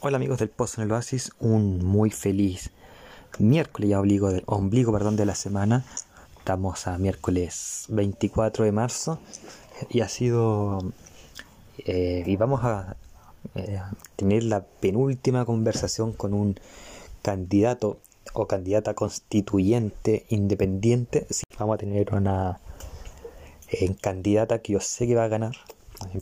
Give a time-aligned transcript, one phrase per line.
[0.00, 2.70] Hola amigos del Pozo en el Oasis, un muy feliz
[3.40, 5.84] miércoles ya obligo del, ombligo perdón, de la semana.
[6.38, 9.18] Estamos a miércoles 24 de marzo
[9.90, 10.78] y ha sido
[11.78, 12.96] eh, y vamos a
[13.56, 13.80] eh,
[14.14, 16.60] tener la penúltima conversación con un
[17.22, 17.98] candidato
[18.34, 21.26] o candidata constituyente independiente.
[21.58, 22.60] Vamos a tener una
[23.72, 25.56] eh, candidata que yo sé que va a ganar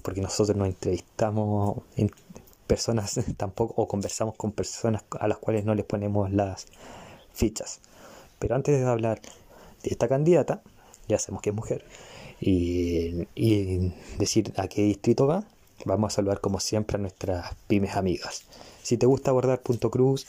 [0.03, 2.11] porque nosotros nos entrevistamos en
[2.67, 6.67] personas tampoco o conversamos con personas a las cuales no les ponemos las
[7.33, 7.81] fichas.
[8.39, 9.21] Pero antes de hablar
[9.83, 10.63] de esta candidata,
[11.09, 11.85] ya sabemos que es mujer,
[12.41, 15.45] y, decir a qué distrito va,
[15.85, 18.45] vamos a saludar como siempre a nuestras pymes amigas.
[18.83, 20.27] Si te gusta bordar punto cruz,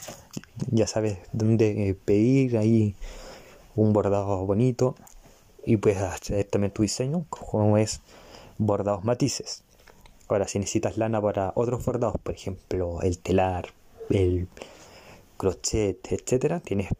[0.70, 2.94] ya sabes dónde pedir ahí
[3.76, 4.96] un bordado bonito
[5.64, 8.00] y puedes hacer también tu diseño, como es
[8.56, 9.62] bordados matices.
[10.28, 13.68] Ahora, si necesitas lana para otros bordados, por ejemplo, el telar,
[14.10, 14.46] el
[15.38, 16.90] crochet, etcétera, tienes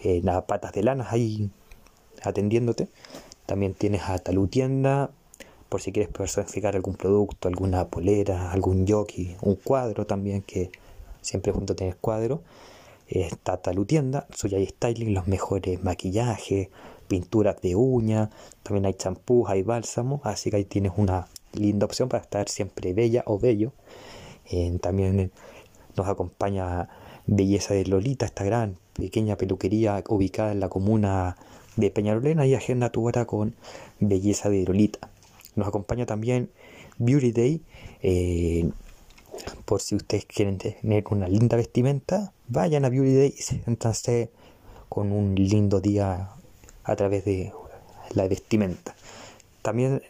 [0.00, 1.50] eh, las patas de lana ahí
[2.22, 2.88] atendiéndote.
[3.46, 5.10] También tienes a Talutienda,
[5.70, 10.70] por si quieres personificar algún producto, alguna polera, algún jockey, un cuadro también, que
[11.22, 12.42] siempre junto tienes cuadro.
[13.08, 16.68] Está Talutienda, suya y styling, los mejores maquillajes,
[17.08, 18.28] pinturas de uña,
[18.62, 22.92] también hay champús, hay bálsamo, así que ahí tienes una linda opción para estar siempre
[22.92, 23.72] bella o bello.
[24.50, 25.30] Eh, también
[25.96, 26.88] nos acompaña
[27.26, 31.36] Belleza de Lolita, esta gran pequeña peluquería ubicada en la comuna
[31.76, 33.54] de Peñarolena y agenda tu hora con
[34.00, 35.10] Belleza de Lolita.
[35.54, 36.50] Nos acompaña también
[36.98, 37.62] Beauty Day.
[38.02, 38.70] Eh,
[39.64, 44.30] por si ustedes quieren tener una linda vestimenta, vayan a Beauty Day y siéntanse
[44.88, 46.30] con un lindo día
[46.84, 47.52] a través de
[48.14, 48.94] la vestimenta.
[49.62, 50.02] También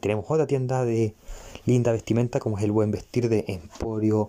[0.00, 1.14] tenemos otra tienda de
[1.66, 4.28] linda vestimenta como es el Buen Vestir de Emporio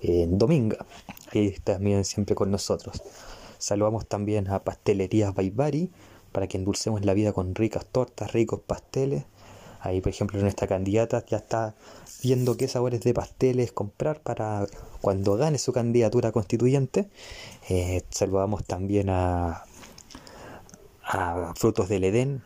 [0.00, 0.86] en Dominga.
[1.32, 3.02] Ahí también siempre con nosotros.
[3.58, 5.90] Saludamos también a Pastelerías Baibari
[6.32, 9.24] para que endulcemos la vida con ricas tortas, ricos pasteles.
[9.80, 11.74] Ahí, por ejemplo, nuestra candidata ya está
[12.22, 14.66] viendo qué sabores de pasteles comprar para
[15.00, 17.08] cuando gane su candidatura constituyente.
[17.68, 19.64] Eh, saludamos también a,
[21.04, 22.42] a Frutos del Edén,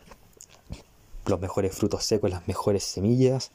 [1.27, 3.51] los mejores frutos secos, las mejores semillas,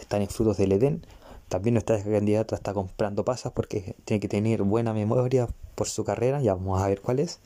[0.00, 1.04] están en frutos del Edén.
[1.48, 6.42] También nuestra candidata está comprando pasas porque tiene que tener buena memoria por su carrera,
[6.42, 7.38] ya vamos a ver cuál es.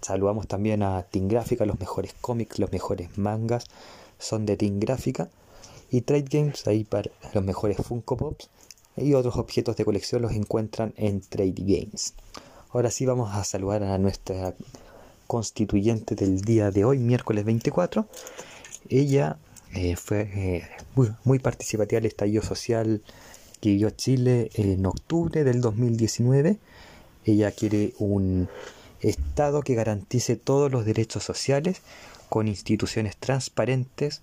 [0.00, 3.66] Saludamos también a Team Gráfica, los mejores cómics, los mejores mangas
[4.18, 5.28] son de Team Gráfica.
[5.90, 8.48] Y Trade Games, ahí para los mejores Funko Pops
[8.96, 12.14] y otros objetos de colección los encuentran en Trade Games.
[12.72, 14.54] Ahora sí vamos a saludar a nuestra
[15.26, 18.06] constituyente del día de hoy, miércoles 24.
[18.88, 19.38] Ella
[19.74, 20.68] eh, fue eh,
[21.24, 23.02] muy, participativa el estallido social
[23.60, 26.58] que vivió Chile en octubre del 2019.
[27.24, 28.48] Ella quiere un
[29.00, 31.80] Estado que garantice todos los derechos sociales
[32.28, 34.22] con instituciones transparentes,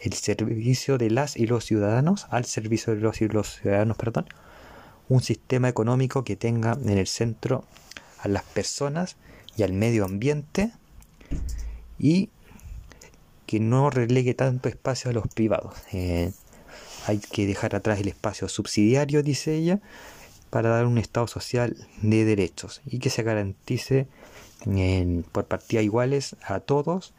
[0.00, 4.26] el servicio de las y los ciudadanos, al servicio de los y los ciudadanos, perdón,
[5.08, 7.64] un sistema económico que tenga en el centro
[8.20, 9.16] a las personas
[9.56, 10.72] y al medio ambiente
[11.98, 12.28] y
[13.48, 15.74] que no relegue tanto espacio a los privados.
[15.92, 16.32] Eh,
[17.06, 19.80] hay que dejar atrás el espacio subsidiario, dice ella,
[20.50, 24.06] para dar un Estado social de derechos y que se garantice
[25.32, 27.14] por partidas iguales a todos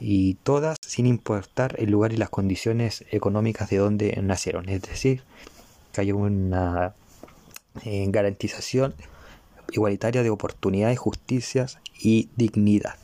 [0.00, 4.68] y todas sin importar el lugar y las condiciones económicas de donde nacieron.
[4.68, 5.22] Es decir,
[5.92, 6.94] que haya una
[7.84, 8.94] eh, garantización
[9.70, 12.96] igualitaria de oportunidades, justicias y dignidad.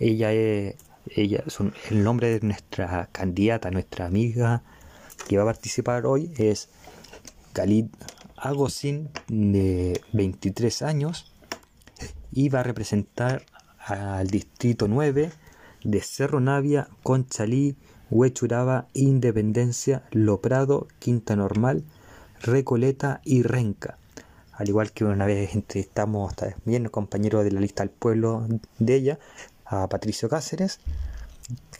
[0.00, 0.74] Ella es
[1.08, 1.44] ella,
[1.90, 4.62] el nombre de nuestra candidata, nuestra amiga
[5.28, 6.68] que va a participar hoy es
[7.52, 7.86] Khalid
[8.36, 11.32] Agosin, de 23 años,
[12.32, 13.44] y va a representar
[13.78, 15.30] al distrito 9
[15.84, 17.76] de Cerro Navia, Conchalí,
[18.10, 21.84] Huechuraba, Independencia, Loprado, Quinta Normal,
[22.40, 23.98] Recoleta y Renca.
[24.52, 28.46] Al igual que una vez entrevistamos también compañero de la lista del pueblo
[28.78, 29.18] de ella,
[29.72, 30.80] a Patricio Cáceres,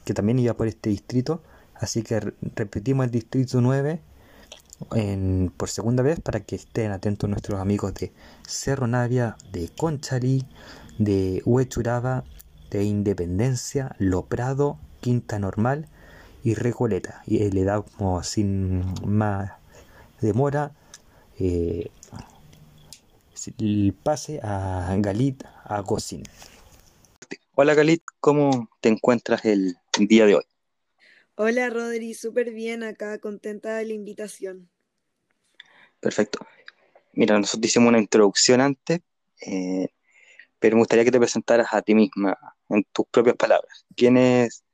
[0.04, 1.42] que también iba por este distrito.
[1.74, 2.20] Así que
[2.54, 4.00] repetimos el distrito 9
[5.56, 8.12] por segunda vez para que estén atentos nuestros amigos de
[8.46, 10.44] Cerro Navia, de Conchalí,
[10.98, 12.24] de Huechuraba,
[12.70, 15.86] de Independencia, Loprado, Quinta Normal
[16.42, 17.22] y Recoleta.
[17.26, 19.52] Y le damos sin más
[20.20, 20.72] demora
[21.38, 21.90] eh,
[23.58, 26.22] el pase a Galit a Gocín.
[27.54, 30.44] Hola Galit, ¿cómo te encuentras el día de hoy?
[31.34, 34.70] Hola Rodri, súper bien acá, contenta de la invitación.
[36.00, 36.38] Perfecto.
[37.12, 39.00] Mira, nosotros hicimos una introducción antes,
[39.46, 39.88] eh,
[40.58, 42.38] pero me gustaría que te presentaras a ti misma
[42.70, 43.84] en tus propias palabras.
[43.94, 44.64] ¿Quién es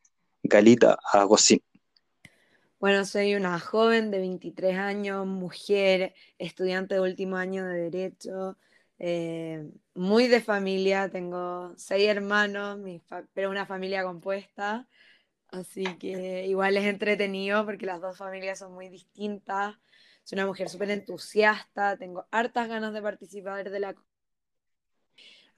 [0.45, 1.61] Galita Agosín?
[2.79, 8.57] Bueno, soy una joven de 23 años, mujer, estudiante de último año de Derecho,
[8.99, 12.81] eh, muy de familia, tengo seis hermanos,
[13.33, 14.89] pero una familia compuesta,
[15.49, 19.77] así que igual es entretenido porque las dos familias son muy distintas.
[20.25, 23.95] Soy una mujer súper entusiasta, tengo hartas ganas de participar de la...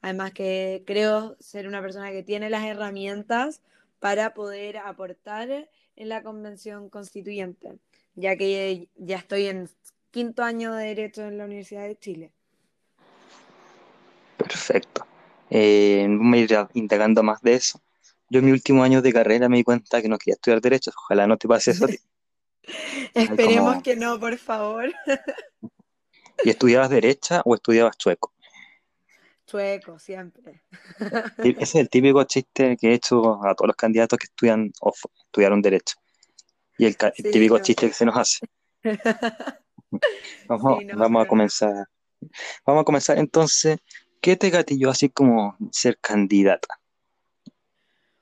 [0.02, 3.62] Además que creo ser una persona que tiene las herramientas
[3.98, 7.78] para poder aportar en la convención constituyente,
[8.14, 9.69] ya que ya estoy en
[10.10, 12.32] quinto año de Derecho en la Universidad de Chile.
[14.44, 15.06] Perfecto.
[15.50, 17.81] Eh, me iré indagando más de eso.
[18.28, 20.92] Yo en mi último año de carrera me di cuenta que no quería estudiar Derecho,
[20.96, 21.98] ojalá no te pase eso a ti.
[23.14, 24.92] Esperemos que no, por favor.
[26.44, 28.32] ¿Y estudiabas derecha o estudiabas chueco?
[29.46, 30.62] Chueco, siempre.
[31.38, 34.92] Ese es el típico chiste que he hecho a todos los candidatos que estudian o
[35.25, 35.96] estudiaron derecho.
[36.78, 38.46] Y el, típico chiste que se nos hace.
[40.46, 41.88] Vamos, vamos a comenzar.
[42.64, 43.78] Vamos a comenzar entonces.
[44.20, 46.81] ¿Qué te gatilló así como ser candidata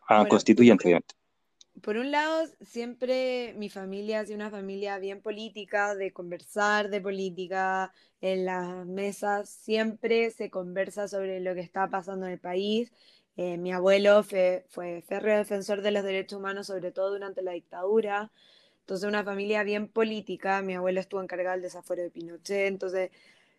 [0.07, 1.15] a constituyente, obviamente?
[1.83, 7.01] por un lado, siempre mi familia ha sido una familia bien política, de conversar de
[7.01, 12.93] política en las mesas, siempre se conversa sobre lo que está pasando en el país.
[13.37, 17.53] Eh, mi abuelo fue, fue férreo defensor de los derechos humanos, sobre todo durante la
[17.53, 18.33] dictadura.
[18.81, 20.63] Entonces, una familia bien política.
[20.63, 22.67] Mi abuelo estuvo encargado del desafuero de Pinochet.
[22.67, 23.11] Entonces,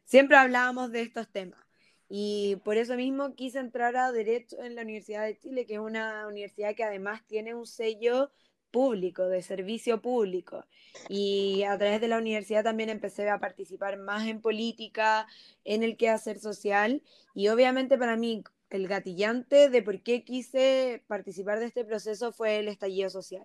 [0.05, 1.68] siempre hablábamos de estos temas.
[2.09, 5.79] Y por eso mismo quise entrar a Derecho en la Universidad de Chile, que es
[5.79, 8.31] una universidad que además tiene un sello
[8.71, 10.65] público, de servicio público.
[11.07, 15.27] Y a través de la universidad también empecé a participar más en política,
[15.63, 17.03] en el quehacer social.
[17.35, 22.59] Y obviamente para mí el gatillante de por qué quise participar de este proceso fue
[22.59, 23.43] el estallido social.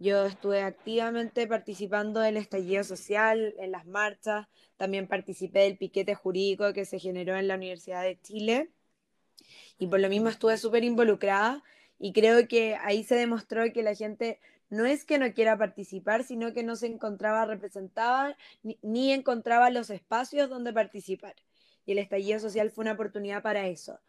[0.00, 4.48] Yo estuve activamente participando del estallido social, en las marchas,
[4.78, 8.70] también participé del piquete jurídico que se generó en la Universidad de Chile
[9.78, 11.62] y por lo mismo estuve súper involucrada
[11.98, 16.24] y creo que ahí se demostró que la gente no es que no quiera participar,
[16.24, 21.34] sino que no se encontraba representada ni, ni encontraba los espacios donde participar.
[21.84, 24.00] Y el estallido social fue una oportunidad para eso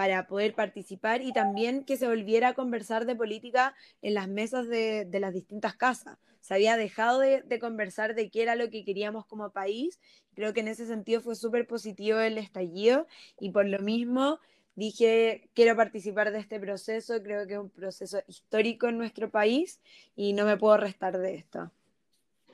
[0.00, 4.66] para poder participar y también que se volviera a conversar de política en las mesas
[4.66, 6.16] de, las distintas casas.
[6.40, 10.00] Se había dejado de, conversar de qué era lo que queríamos como país.
[10.34, 13.06] Creo que en ese sentido fue súper positivo el estallido
[13.38, 14.38] y por lo mismo
[14.74, 19.80] dije, quiero participar de este proceso, creo que es un proceso histórico en nuestro país
[20.16, 21.70] y no me puedo restar de esto.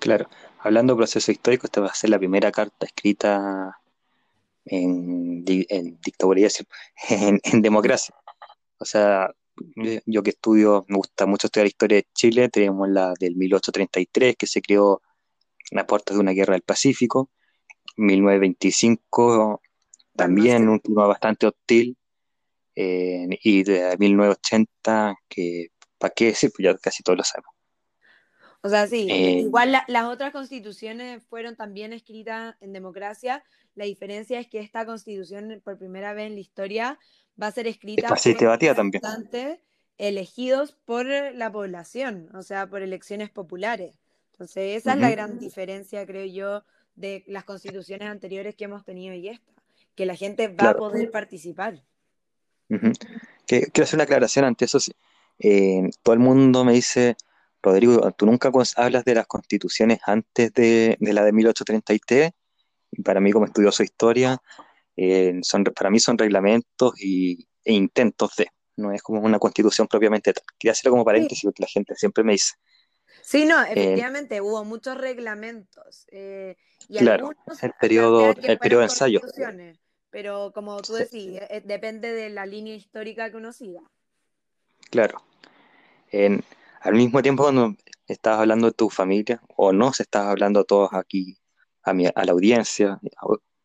[0.01, 0.29] Claro,
[0.59, 3.79] hablando de proceso histórico, esta va a ser la primera carta escrita
[4.67, 6.41] en, en dictadura,
[7.09, 8.15] en, en democracia.
[8.79, 9.31] O sea,
[10.07, 14.47] yo que estudio, me gusta mucho estudiar historia de Chile, tenemos la del 1833, que
[14.47, 15.01] se creó
[15.71, 17.31] en las puertas de una guerra del Pacífico,
[17.97, 19.63] 1925,
[20.15, 21.97] también un clima bastante hostil,
[22.75, 25.69] eh, y de 1980, que,
[25.99, 26.51] ¿para qué decir?
[26.55, 27.56] Pues ya casi todos lo sabemos.
[28.67, 33.45] O sea, sí, eh, igual las otras constituciones fueron también escritas en democracia,
[33.77, 36.99] la diferencia es que esta constitución, por primera vez en la historia,
[37.41, 39.61] va a ser escrita por representantes
[39.99, 44.01] elegidos por la población, o sea, por elecciones populares.
[44.33, 46.65] Entonces, esa es la gran diferencia, creo yo,
[46.97, 49.53] de las constituciones anteriores que hemos tenido y esta,
[49.95, 51.85] que la gente va a poder participar.
[53.47, 54.79] quiero hacer una aclaración ante eso.
[55.39, 57.17] Eh, todo el mundo me dice,
[57.67, 62.33] Rodrigo, tú nunca hablas de las constituciones antes de, de la de 1833
[63.05, 64.39] para mí como estudioso de historia,
[64.97, 69.87] eh, son, para mí son reglamentos y, e intentos de, no es como una constitución
[69.87, 70.45] propiamente tal.
[70.59, 72.55] Quería hacerlo como paréntesis porque la gente siempre me dice.
[73.23, 76.07] Sí, no, eh, efectivamente, hubo muchos reglamentos.
[76.11, 76.57] Eh,
[76.89, 77.31] y claro,
[77.61, 79.21] el periodo, el periodo de ensayo.
[80.11, 83.83] Pero como tú decís, depende de la línea histórica que uno siga.
[84.91, 85.23] Claro.
[86.11, 86.43] En,
[86.87, 87.75] al mismo tiempo, cuando
[88.07, 91.37] estabas hablando de tu familia, o no se estás hablando todos aquí
[91.83, 93.01] a, la audiencia,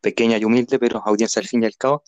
[0.00, 2.02] pequeña y humilde, pero audiencia al fin y al cabo.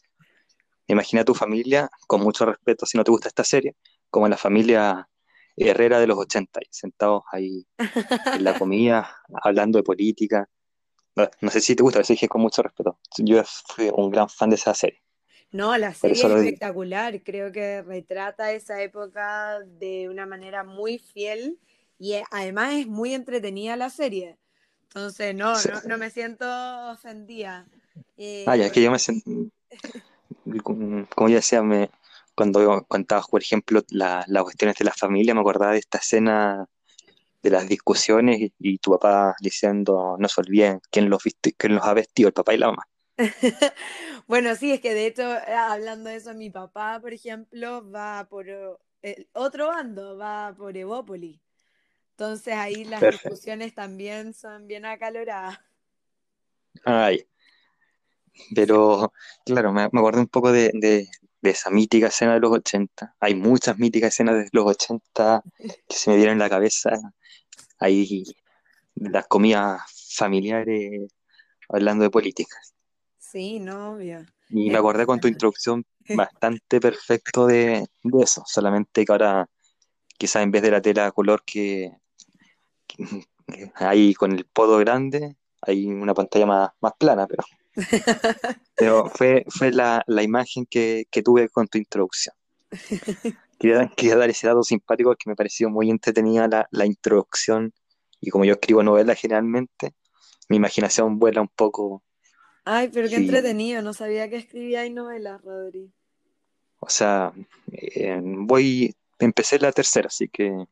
[0.88, 3.76] Imagina tu familia, con mucho respeto, si no te gusta esta serie,
[4.10, 5.08] como la familia
[5.56, 10.48] Herrera de los 80, sentados ahí en la comida, hablando de política.
[11.14, 12.98] No, sé si te gusta, pero dije con mucho respeto.
[13.18, 15.00] Yo fui un gran fan de esa serie.
[15.54, 21.60] No, la serie es espectacular, creo que retrata esa época de una manera muy fiel
[21.96, 24.36] y eh, además es muy entretenida la serie.
[24.82, 26.44] Entonces, no, no, no, me siento
[26.90, 27.68] ofendida.
[28.16, 29.30] Eh, ah, ya, es que yo me siento,
[30.64, 31.88] como ya decía, me,
[32.34, 36.66] cuando contabas, por ejemplo, las cuestiones de la familia, me acordaba de esta escena
[37.44, 41.22] de las discusiones y, tu papá diciendo, no se olviden quién los,
[41.56, 42.88] quién los ha vestido, el papá y la mamá.
[44.26, 48.26] bueno, sí, es que de hecho, eh, hablando de eso, mi papá, por ejemplo, va
[48.28, 51.40] por el otro bando, va por Evópoli.
[52.10, 55.58] Entonces ahí las discusiones también son bien acaloradas.
[56.84, 57.26] Ay.
[58.54, 59.12] Pero,
[59.44, 61.08] claro, me, me acordé un poco de,
[61.44, 63.16] de esa mítica escena de los 80.
[63.20, 66.90] Hay muchas míticas escenas de los 80 que se me dieron en la cabeza.
[67.78, 68.24] Hay
[68.94, 69.82] las comidas
[70.16, 71.12] familiares
[71.68, 72.56] hablando de política.
[73.34, 74.24] Sí, no, obvio.
[74.48, 75.84] Y me acordé con tu introducción
[76.16, 77.84] bastante perfecto de,
[78.22, 79.48] eso, solamente que ahora
[80.16, 81.92] quizás en vez de la tela color que,
[83.74, 87.42] hay con el podo grande, hay una pantalla más, más plana, pero
[88.76, 92.34] pero fue, fue la, imagen que, tuve con tu introducción.
[93.58, 97.72] Quería, dar ese dato simpático porque me pareció muy entretenida la, introducción
[98.20, 99.94] y como yo escribo novelas generalmente,
[100.48, 102.02] mi imaginación vuela un poco.
[102.64, 105.92] Ay, pero qué entretenido, no sabía que escribía novelas, Rodri.
[106.80, 107.32] O sea,
[107.72, 110.66] eh, voy, empecé la tercera, así que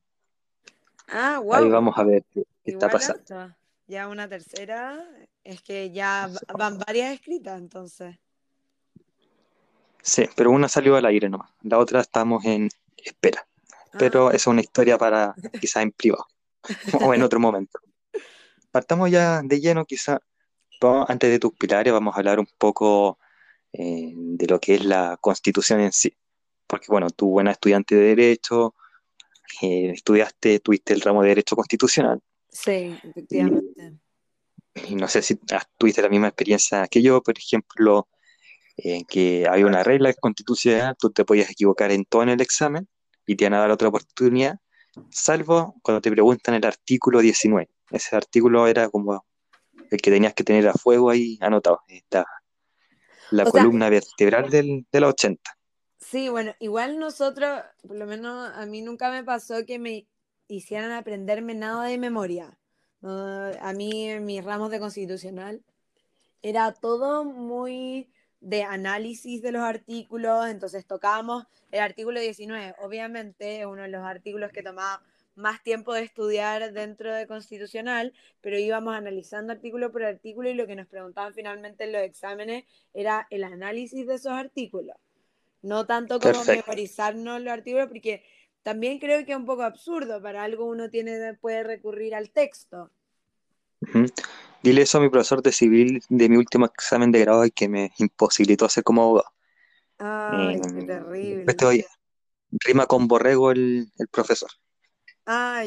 [1.08, 1.54] ah, wow.
[1.54, 3.54] ahí vamos a ver qué, está pasando.
[3.86, 5.06] Ya una tercera,
[5.44, 8.16] es que ya van varias escritas entonces.
[10.02, 11.50] Sí, pero una salió al aire nomás.
[11.62, 13.46] La otra estamos en espera.
[13.98, 14.32] Pero ah.
[14.32, 16.26] es una historia para quizás en privado
[17.00, 17.78] o en otro momento.
[18.70, 20.20] Partamos ya de lleno, quizá.
[20.82, 23.18] Antes de tus pilares, vamos a hablar un poco
[23.72, 26.16] eh, de lo que es la constitución en sí.
[26.66, 28.74] Porque, bueno, tú, buena estudiante de Derecho,
[29.60, 32.20] eh, estudiaste, tuviste el ramo de Derecho Constitucional.
[32.48, 33.98] Sí, efectivamente
[34.74, 35.38] y no sé si
[35.78, 38.08] tuviste la misma experiencia que yo, por ejemplo,
[38.76, 42.88] en que había una regla constitucional, tú te podías equivocar en todo en el examen
[43.26, 44.58] y te iban a dar otra oportunidad,
[45.10, 47.68] salvo cuando te preguntan el artículo 19.
[47.90, 49.24] Ese artículo era como
[49.92, 51.80] el que tenías que tener a fuego ahí anotado.
[51.88, 52.26] Está
[53.30, 55.58] la columna vertebral del, de la 80.
[55.98, 60.06] Sí, bueno, igual nosotros, por lo menos a mí nunca me pasó que me
[60.48, 62.58] hicieran aprenderme nada de memoria.
[63.02, 65.64] A mí en mis ramos de constitucional
[66.42, 73.66] era todo muy de análisis de los artículos, entonces tocábamos el artículo 19, obviamente es
[73.66, 75.02] uno de los artículos que tomaba
[75.34, 80.66] más tiempo de estudiar dentro de constitucional, pero íbamos analizando artículo por artículo y lo
[80.66, 84.96] que nos preguntaban finalmente en los exámenes era el análisis de esos artículos,
[85.62, 88.22] no tanto como memorizarnos los artículos, porque
[88.62, 92.90] también creo que es un poco absurdo, para algo uno tiene, puede recurrir al texto.
[94.62, 97.68] Dile eso a mi profesor de civil de mi último examen de grado y que
[97.68, 99.32] me imposibilitó ser como abogado.
[99.98, 101.86] Ay, qué em, terrible.
[102.52, 104.50] rima con borrego el, profesor.
[105.26, 105.64] Ah,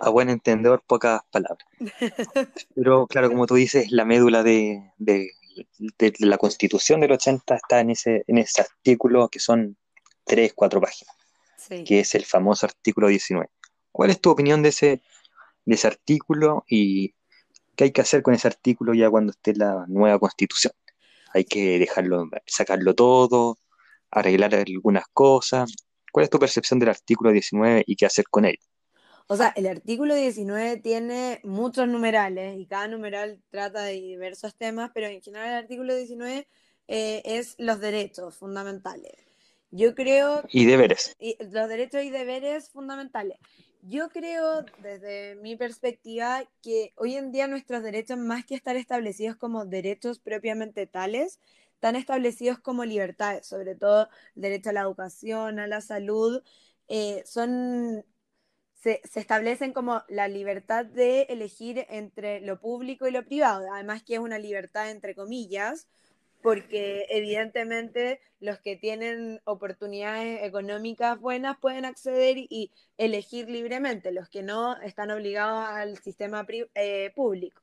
[0.00, 1.66] a, buen entendedor, pocas palabras.
[2.74, 5.30] Pero claro, como tú dices, la médula de, de,
[6.18, 9.76] la constitución del 80 está en ese, en ese artículo que son
[10.24, 11.14] tres, cuatro páginas,
[11.84, 13.48] que es el famoso artículo 19.
[13.92, 15.02] ¿Cuál es tu opinión de ese,
[15.64, 17.14] de ese artículo y
[17.76, 20.72] qué hay que hacer con ese artículo ya cuando esté la nueva constitución?
[21.32, 23.58] Hay que dejarlo, sacarlo todo,
[24.10, 25.72] arreglar algunas cosas.
[26.12, 28.58] ¿Cuál es tu percepción del artículo 19 y qué hacer con él?
[29.26, 34.90] O sea, el artículo 19 tiene muchos numerales y cada numeral trata de diversos temas,
[34.92, 36.48] pero en general el artículo 19
[36.88, 39.12] eh, es los derechos fundamentales.
[39.70, 40.42] Yo creo...
[40.48, 41.14] Y deberes.
[41.20, 43.38] Y los derechos y deberes fundamentales.
[43.82, 49.36] Yo creo, desde mi perspectiva, que hoy en día nuestros derechos, más que estar establecidos
[49.36, 51.38] como derechos propiamente tales,
[51.80, 56.42] están establecidos como libertades, sobre todo derecho a la educación, a la salud,
[56.88, 58.04] eh, son,
[58.74, 64.02] se, se, establecen como la libertad de elegir entre lo público y lo privado, además
[64.02, 65.88] que es una libertad entre comillas,
[66.42, 74.42] porque evidentemente los que tienen oportunidades económicas buenas pueden acceder y elegir libremente, los que
[74.42, 77.62] no están obligados al sistema eh, público.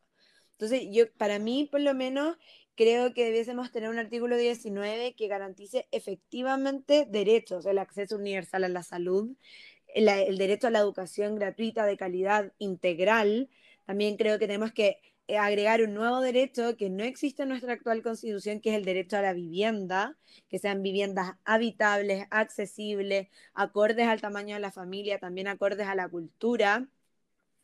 [0.54, 2.36] Entonces, yo, para mí, por lo menos,
[2.78, 8.70] creo que debiésemos tener un artículo 19 que garantice efectivamente derechos, el acceso universal a
[8.70, 9.36] la salud,
[9.96, 13.50] el derecho a la educación gratuita de calidad integral.
[13.86, 17.74] También creo que tenemos que eh, agregar un nuevo derecho que no existe en nuestra
[17.74, 20.18] actual constitución, que es el derecho a la vivienda,
[20.48, 26.08] que sean viviendas habitables, accesibles, acordes al tamaño de la familia, también acordes a la
[26.10, 26.88] cultura.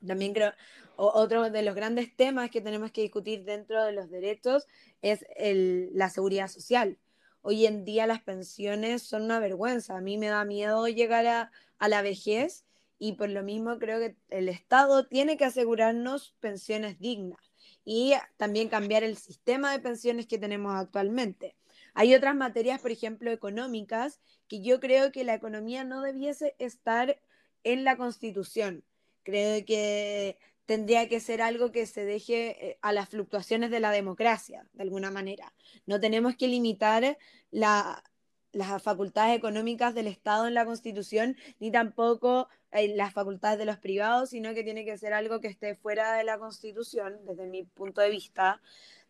[0.06, 0.54] También creo,
[0.96, 4.68] otro de los grandes temas que tenemos que discutir dentro de los derechos
[5.02, 6.98] es la seguridad social.
[7.42, 9.98] Hoy en día las pensiones son una vergüenza.
[9.98, 12.66] A mí me da miedo llegar a, a la vejez
[13.00, 18.70] y por lo mismo creo que el Estado tiene que asegurarnos pensiones dignas y también
[18.70, 21.56] cambiar el sistema de pensiones que tenemos actualmente.
[21.94, 27.20] Hay otras materias, por ejemplo, económicas, que yo creo que la economía no debiese estar
[27.64, 28.84] en la Constitución.
[29.24, 33.92] Creo que tendría que ser algo que se deje eh, a las fluctuaciones de la
[33.92, 35.54] democracia, de alguna manera.
[35.86, 37.18] No tenemos que limitar
[37.52, 43.78] las facultades económicas del Estado en la Constitución, ni tampoco eh, las facultades de los
[43.78, 47.64] privados, sino que tiene que ser algo que esté fuera de la Constitución, desde mi
[47.64, 48.62] punto de vista.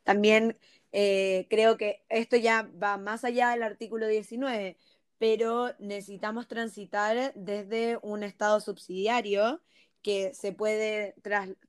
[0.04, 0.58] También
[0.92, 4.78] eh, creo que esto ya va más allá del artículo 19,
[5.18, 9.62] pero necesitamos transitar desde un Estado subsidiario
[10.04, 11.16] que se puede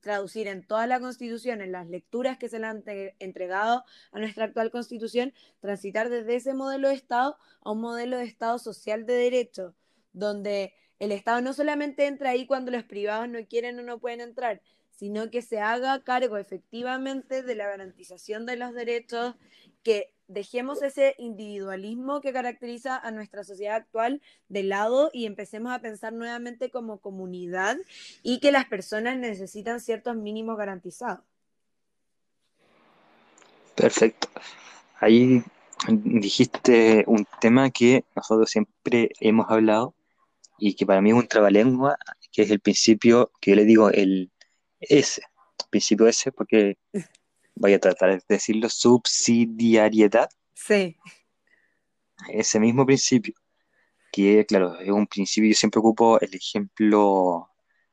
[0.00, 2.82] traducir en toda la Constitución, en las lecturas que se le han
[3.20, 8.24] entregado a nuestra actual Constitución, transitar desde ese modelo de Estado a un modelo de
[8.24, 9.74] Estado social de derecho,
[10.12, 14.20] donde el Estado no solamente entra ahí cuando los privados no quieren o no pueden
[14.20, 14.60] entrar,
[14.90, 19.34] sino que se haga cargo efectivamente de la garantización de los derechos,
[19.82, 25.80] que dejemos ese individualismo que caracteriza a nuestra sociedad actual de lado y empecemos a
[25.80, 27.76] pensar nuevamente como comunidad
[28.22, 31.24] y que las personas necesitan ciertos mínimos garantizados.
[33.74, 34.28] Perfecto.
[35.00, 35.42] Ahí
[35.88, 39.94] dijiste un tema que nosotros siempre hemos hablado
[40.58, 41.98] y que para mí es un trabalengua,
[42.32, 44.30] que es el principio que yo le digo el
[44.80, 45.20] S,
[45.70, 46.78] principio S, porque
[47.54, 50.28] voy a tratar de decirlo, subsidiariedad.
[50.54, 50.96] Sí.
[52.28, 53.34] Ese mismo principio,
[54.12, 57.48] que claro, es un principio, yo siempre ocupo el ejemplo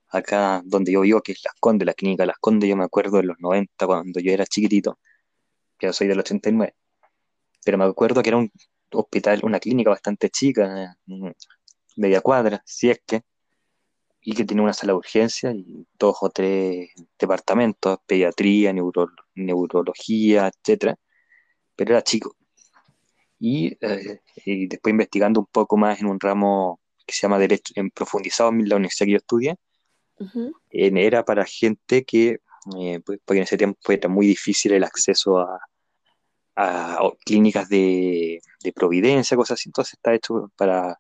[0.10, 3.18] acá donde yo vivo, que es Las Condes, la clínica Las Condes, yo me acuerdo
[3.18, 5.00] de los 90, cuando yo era chiquitito,
[5.78, 6.76] que yo soy del 89,
[7.66, 8.52] pero me acuerdo que era un
[8.94, 10.98] hospital, una clínica bastante chica,
[11.96, 13.24] media cuadra, si es que,
[14.22, 18.74] y que tiene una sala de urgencia y dos o tres departamentos, pediatría,
[19.36, 20.96] neurología, etcétera,
[21.76, 22.36] pero era chico.
[23.40, 27.74] Y, eh, y, después investigando un poco más en un ramo que se llama Derecho
[27.76, 29.56] en profundizado en la universidad que yo estudié,
[30.70, 32.40] era para gente que,
[32.80, 35.60] eh, pues, porque en ese tiempo era muy difícil el acceso a,
[36.56, 41.00] a clínicas de, de providencia, cosas así, entonces está hecho para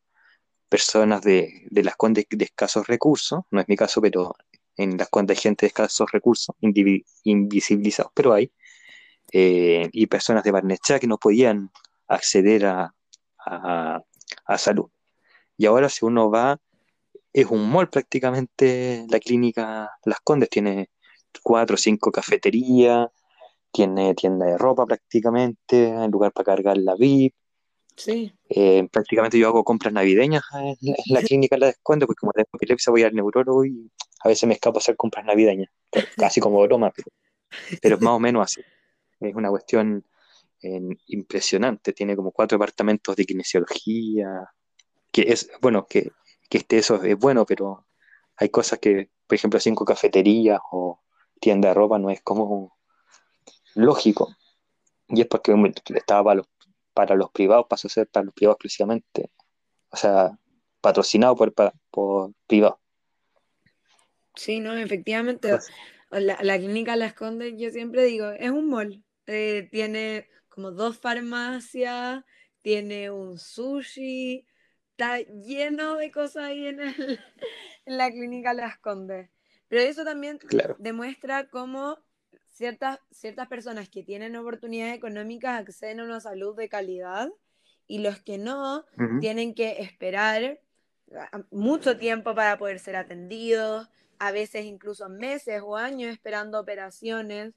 [0.71, 4.33] personas de, las condes de escasos recursos, no es mi caso, pero
[4.77, 6.55] en las condes hay gente de escasos recursos,
[7.23, 8.51] invisibilizados, pero hay,
[9.33, 11.71] eh, y personas de Barnechá que no podían
[12.07, 12.93] acceder a,
[14.57, 14.89] salud.
[15.57, 16.59] Y ahora si uno va,
[17.33, 20.89] es un mall prácticamente la clínica Las Condes, tiene
[21.43, 23.07] cuatro o cinco cafeterías,
[23.71, 27.35] tiene tienda de ropa prácticamente, lugar para cargar la VIP,
[27.95, 28.33] Sí.
[28.49, 32.91] Eh, prácticamente yo hago compras navideñas en la, clínica la descuento, porque como tengo epilepsia
[32.91, 33.91] voy al neurólogo y
[34.23, 35.69] a veces me escapo a hacer compras navideñas,
[36.17, 37.09] casi como broma, pero,
[37.81, 38.61] pero es más o menos así.
[39.19, 40.03] Es una cuestión
[41.07, 44.47] impresionante, tiene como cuatro departamentos de kinesiología,
[45.11, 46.11] que es, bueno, que,
[46.49, 47.87] que este eso es bueno, pero
[48.35, 51.01] hay cosas que, por ejemplo, cinco cafeterías o
[51.39, 52.77] tienda de ropa no es como
[53.75, 54.35] lógico.
[55.07, 55.53] Y es porque
[55.95, 56.47] estaba para los
[56.93, 59.29] para los privados pasó a ser para los privados exclusivamente,
[59.89, 60.37] o sea,
[60.81, 61.53] patrocinado por,
[61.89, 62.79] por privados.
[64.35, 65.57] Sí, no, efectivamente.
[66.09, 69.03] La, clínica La Condes, yo siempre digo, es un mall.
[69.27, 72.23] Eh, tiene como dos farmacias,
[72.61, 74.45] tiene un sushi,
[74.91, 77.19] está lleno de cosas ahí en, el,
[77.85, 79.29] en la clínica Las Condes.
[79.67, 80.37] Pero eso también
[80.79, 81.97] demuestra cómo
[82.61, 87.27] ciertas, ciertas personas que tienen oportunidades económicas acceden a una salud de calidad
[87.87, 88.85] y los que no
[89.19, 90.59] tienen que esperar
[91.15, 97.55] ah, mucho tiempo para poder ser atendidos, a veces incluso meses o años esperando operaciones,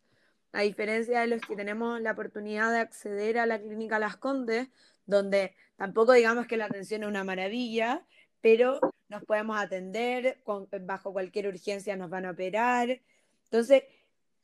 [0.53, 4.69] a diferencia de los que tenemos la oportunidad de acceder a la clínica Las Condes,
[5.05, 8.07] donde tampoco digamos que la atención es una maravilla,
[8.41, 10.41] pero nos podemos atender,
[10.81, 13.03] bajo cualquier urgencia nos van a operar.
[13.45, 13.85] Entonces,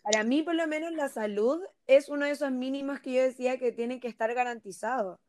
[0.02, 3.58] para mí, por lo menos, la salud es uno de esos mínimos que yo decía
[3.58, 5.20] que tiene que estar garantizado.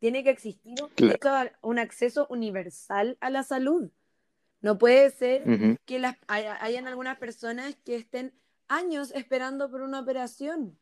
[0.00, 0.74] Tiene que existir
[1.62, 3.90] un, acceso universal a la salud.
[4.60, 8.32] No puede ser que las, hayan algunas personas que estén
[8.68, 10.78] años esperando por una operación.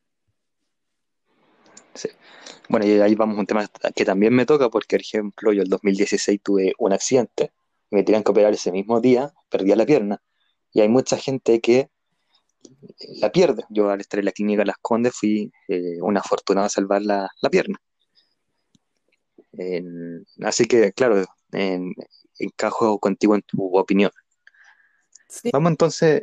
[1.94, 2.10] Sí.
[2.68, 5.62] Bueno, y ahí vamos a un tema que también me toca, porque, por ejemplo, yo
[5.62, 7.52] el 2016 tuve un accidente,
[7.90, 10.20] me tenían que operar ese mismo día, perdí la pierna
[10.72, 11.90] Y hay mucha gente que
[13.20, 13.64] la pierde.
[13.70, 17.28] Yo al estar en la clínica Las Condes fui eh, una afortunada a salvar la,
[17.50, 17.78] pierna.
[20.42, 21.92] así que, claro, en,
[22.38, 24.10] encajo contigo en tu opinión.
[25.52, 26.22] Vamos entonces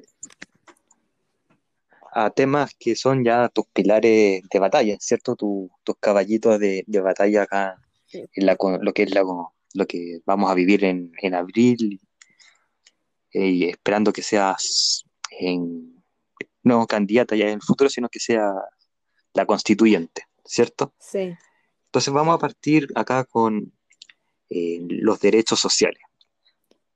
[2.15, 5.35] a temas que son ya tus pilares de batalla, ¿cierto?
[5.35, 9.13] tus caballitos de, batalla acá, en lo que es
[9.73, 11.99] lo que vamos a vivir en, abril,
[13.31, 15.92] eh, y esperando que seas en,
[16.63, 18.51] no candidata ya en el futuro, sino que sea
[19.33, 20.93] la constituyente, ¿cierto?
[20.99, 21.33] Sí.
[21.85, 23.71] Entonces vamos a partir acá con
[24.49, 26.01] eh, los derechos sociales.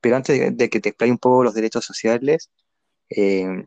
[0.02, 2.50] Pero antes de, que te explique un poco los derechos sociales,
[3.10, 3.66] eh,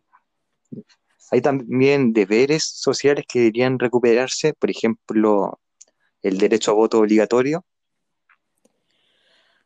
[1.30, 5.60] hay también deberes sociales que deberían recuperarse, por ejemplo,
[6.22, 7.64] el derecho a voto obligatorio.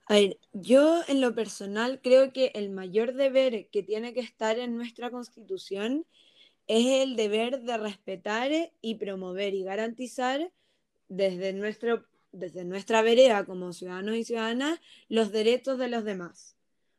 [0.07, 4.59] A ver, yo en lo personal creo que el mayor deber que tiene que estar
[4.59, 6.07] en nuestra constitución
[6.66, 8.50] es el deber de respetar
[8.81, 10.50] y promover y garantizar
[11.09, 16.57] desde, nuestro, desde nuestra vereda como ciudadanos y ciudadanas los derechos de los demás.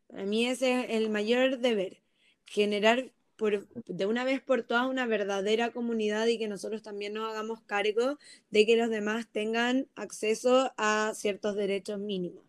[0.08, 2.02] Para mí ese es el mayor deber,
[2.46, 7.62] generar de una vez por todas una verdadera comunidad y que nosotros también nos hagamos
[7.62, 8.18] cargo
[8.50, 12.44] de que los demás tengan acceso a ciertos derechos mínimos.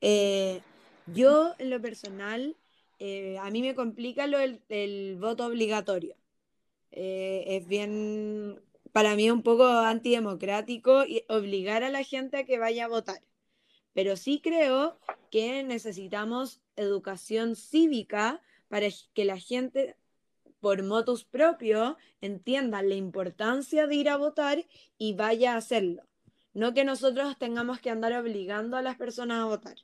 [0.00, 0.60] Eh,
[1.06, 2.56] yo, en lo personal,
[2.98, 6.14] eh, a mí me complica lo del, voto obligatorio.
[6.96, 12.60] Eh, es bien, para mí, un poco antidemocrático y obligar a la gente a que
[12.60, 13.20] vaya a votar.
[13.94, 19.96] Pero sí creo que necesitamos educación cívica para que la gente
[20.60, 24.64] por motus propio entiendan la importancia de ir a votar
[24.96, 26.04] y vaya a hacerlo.
[26.52, 29.74] No que nosotros tengamos que andar obligando a las personas a votar.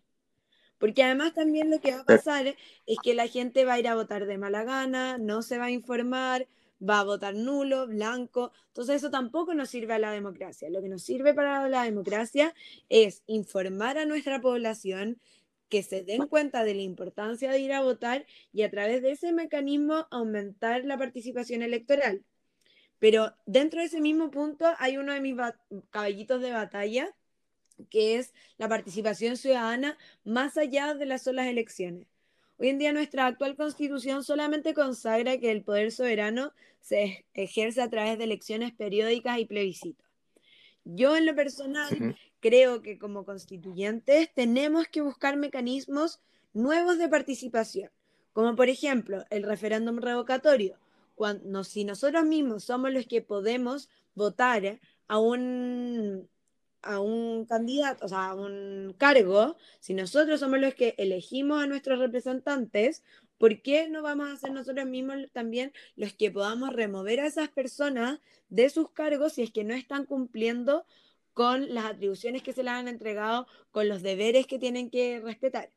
[0.78, 2.46] Porque además también lo que va a pasar
[2.86, 5.64] es que la gente va a ir a votar de mala gana, no se va
[5.64, 6.46] a informar,
[6.86, 8.52] va a votar nulo, blanco.
[8.68, 10.70] Entonces eso tampoco nos sirve a la democracia.
[10.70, 12.54] Lo que nos sirve para la democracia
[12.88, 15.20] es informar a nuestra población,
[15.68, 19.12] que se den cuenta de la importancia de ir a votar y a través de
[19.12, 22.24] ese mecanismo aumentar la participación electoral.
[22.98, 25.36] Pero dentro de ese mismo punto hay uno de mis
[25.90, 27.14] caballitos de batalla,
[27.88, 32.08] que es la participación ciudadana más allá de las solas elecciones.
[32.60, 37.88] Hoy en día nuestra actual constitución solamente consagra que el poder soberano se ejerce a
[37.88, 40.06] través de elecciones periódicas y plebiscitos.
[40.84, 46.20] Yo en lo personal creo que como constituyentes tenemos que buscar mecanismos
[46.52, 47.90] nuevos de participación,
[48.34, 50.76] como por ejemplo el referéndum revocatorio.
[51.14, 56.28] Cuando, si nosotros mismos somos los que podemos votar a un,
[56.82, 61.66] a un candidato, o sea, a un cargo, si nosotros somos los que elegimos a
[61.66, 63.02] nuestros representantes,
[63.38, 67.48] ¿por qué no vamos a ser nosotros mismos también los que podamos remover a esas
[67.48, 70.84] personas de sus cargos si es que no están cumpliendo
[71.34, 75.70] con las atribuciones que se les han entregado, con los deberes que tienen que respetar.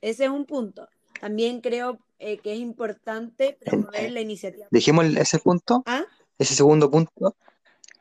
[0.00, 0.88] Ese es un punto.
[1.20, 4.66] También creo eh, que es importante promover la iniciativa.
[4.70, 6.04] Dejemos ese punto, ¿Ah?
[6.38, 7.36] ese segundo punto,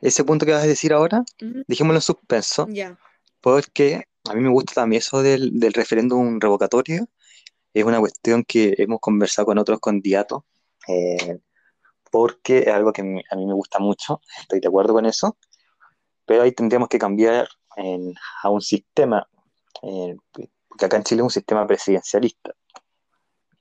[0.04, 1.24] ese punto que vas a decir ahora,
[1.68, 2.68] dejémoslo en suspenso,
[3.42, 7.08] porque a mí me gusta también eso del, del referéndum revocatorio.
[7.74, 10.44] Es una cuestión que hemos conversado con otros candidatos,
[10.88, 11.40] eh,
[12.12, 15.38] porque es algo que a mí me gusta mucho, estoy de acuerdo con eso
[16.26, 17.48] pero ahí tendríamos que cambiar
[18.44, 19.28] a un sistema,
[19.82, 20.16] eh,
[20.68, 22.54] porque acá en Chile es un sistema presidencialista.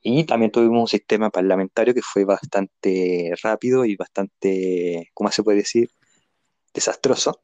[0.03, 5.59] Y también tuvimos un sistema parlamentario que fue bastante rápido y bastante, ¿cómo se puede
[5.59, 5.91] decir?
[6.75, 7.43] Desastroso,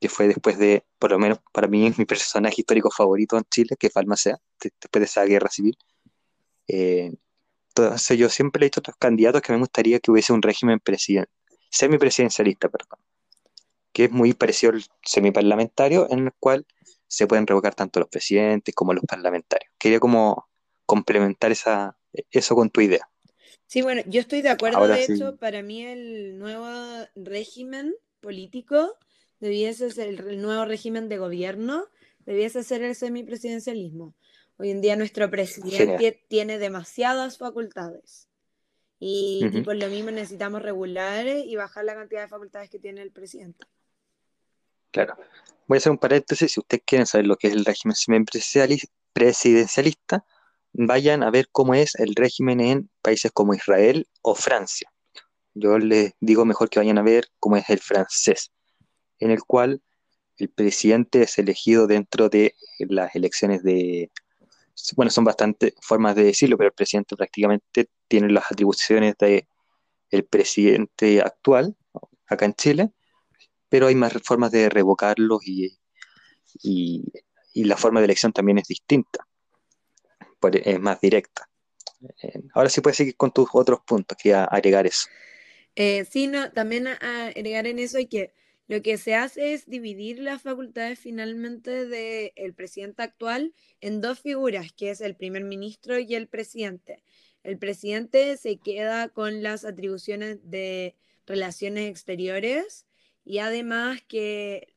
[0.00, 3.76] que fue después de, por lo menos para mí, mi personaje histórico favorito en Chile,
[3.78, 5.76] que es Balmaceda, después de esa guerra civil.
[6.68, 7.12] Eh,
[7.68, 10.80] entonces yo siempre he dicho a otros candidatos que me gustaría que hubiese un régimen
[10.80, 11.28] presidencial,
[11.70, 12.98] semipresidencialista, perdón
[13.92, 16.66] que es muy parecido al semiparlamentario, en el cual
[17.06, 19.70] se pueden revocar tanto los presidentes como los parlamentarios.
[19.78, 20.48] Quería como
[20.86, 21.96] complementar esa,
[22.30, 23.08] eso con tu idea.
[23.66, 26.66] Sí, bueno, yo estoy de acuerdo, de hecho, para mí el nuevo
[27.14, 28.96] régimen político
[29.40, 31.84] debiese ser el nuevo régimen de gobierno,
[32.24, 34.14] debiese ser el semipresidencialismo.
[34.56, 38.28] Hoy en día nuestro presidente tiene demasiadas facultades.
[39.00, 43.02] Y, y, por lo mismo necesitamos regular y bajar la cantidad de facultades que tiene
[43.02, 43.66] el presidente.
[44.92, 45.16] Claro.
[45.66, 46.52] Voy a hacer un paréntesis.
[46.52, 48.24] Si ustedes quieren saber lo que es el régimen
[49.12, 50.24] presidencialista,
[50.72, 54.91] vayan a ver cómo es el régimen en países como Israel o Francia.
[55.54, 58.52] Yo les digo mejor que vayan a ver cómo es el francés,
[59.18, 59.82] en el cual
[60.38, 64.10] el presidente es elegido dentro de las elecciones de
[64.96, 69.46] bueno, son bastantes formas de decirlo, pero el presidente prácticamente tiene las atribuciones de
[70.10, 71.76] el presidente actual,
[72.26, 72.92] acá en Chile,
[73.68, 75.78] pero hay más formas de revocarlos y,
[76.62, 77.04] y,
[77.54, 79.26] la forma de elección también es distinta,
[80.52, 81.48] es más directa.
[82.22, 85.08] Eh, ahora sí puedes seguir con tus otros puntos, que agregar eso.
[85.74, 88.34] Eh, sí, no, también agregar en eso y que
[88.68, 94.72] lo que se hace es dividir las facultades finalmente del presidente actual en dos figuras,
[94.72, 97.02] que es el primer ministro y el presidente.
[97.42, 102.86] El presidente se queda con las atribuciones de relaciones exteriores
[103.24, 104.74] y además que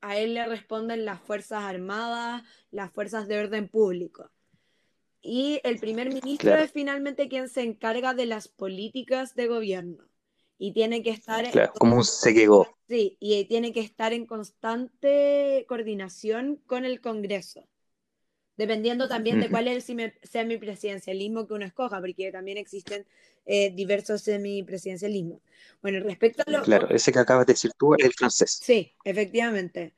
[0.00, 4.30] a él le responden las Fuerzas Armadas, las Fuerzas de Orden Público.
[5.22, 10.09] Y el primer ministro es finalmente quien se encarga de las políticas de gobierno
[10.60, 11.50] y tiene que estar...
[11.50, 12.68] Claro, como un sequego.
[12.86, 17.66] Sí, y tiene que estar en constante coordinación con el Congreso,
[18.58, 23.06] dependiendo también de cuál es el semipresidencialismo que uno escoja, porque también existen
[23.46, 25.40] eh, diversos semipresidencialismos.
[25.80, 26.62] Bueno, respecto a lo...
[26.62, 28.60] Claro, ese que acabas de decir tú es el francés.
[28.62, 29.94] Sí, efectivamente.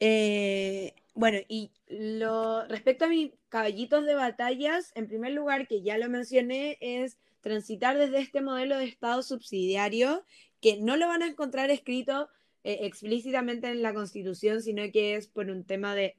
[0.00, 5.96] Eh, bueno, y lo respecto a mis caballitos de batallas, en primer lugar, que ya
[5.96, 10.24] lo mencioné, es transitar desde este modelo de Estado subsidiario,
[10.60, 12.28] que no lo van a encontrar escrito
[12.64, 16.16] eh, explícitamente en la Constitución, sino que es por un tema de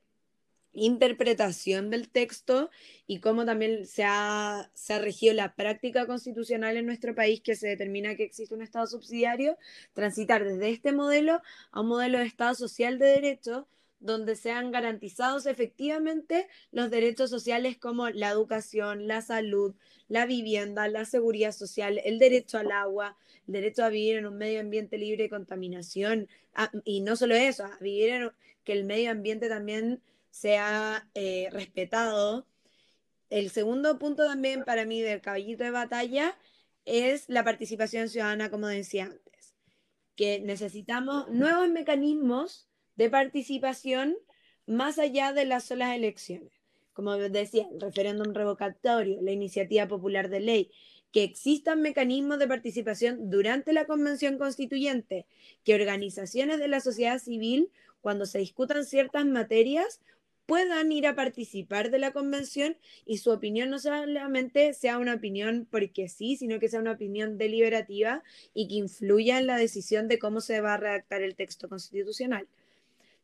[0.71, 2.69] interpretación del texto
[3.07, 7.55] y cómo también se ha, se ha regido la práctica constitucional en nuestro país que
[7.55, 9.57] se determina que existe un Estado subsidiario,
[9.91, 13.67] transitar desde este modelo a un modelo de Estado social de derecho
[13.99, 19.75] donde sean garantizados efectivamente los derechos sociales como la educación, la salud,
[20.07, 24.37] la vivienda, la seguridad social, el derecho al agua, el derecho a vivir en un
[24.37, 28.31] medio ambiente libre de contaminación, ah, y no solo eso, a vivir en
[28.63, 32.45] que el medio ambiente también sea eh, respetado.
[33.29, 36.37] El segundo punto también para mí del caballito de batalla
[36.85, 39.55] es la participación ciudadana, como decía antes,
[40.15, 44.17] que necesitamos nuevos mecanismos de participación
[44.65, 46.51] más allá de las solas elecciones.
[46.93, 50.71] Como decía, el referéndum revocatorio, la iniciativa popular de ley,
[51.11, 55.25] que existan mecanismos de participación durante la convención constituyente,
[55.63, 60.01] que organizaciones de la sociedad civil, cuando se discutan ciertas materias,
[60.47, 65.67] puedan ir a participar de la convención y su opinión no solamente sea una opinión
[65.69, 70.19] porque sí, sino que sea una opinión deliberativa y que influya en la decisión de
[70.19, 72.47] cómo se va a redactar el texto constitucional.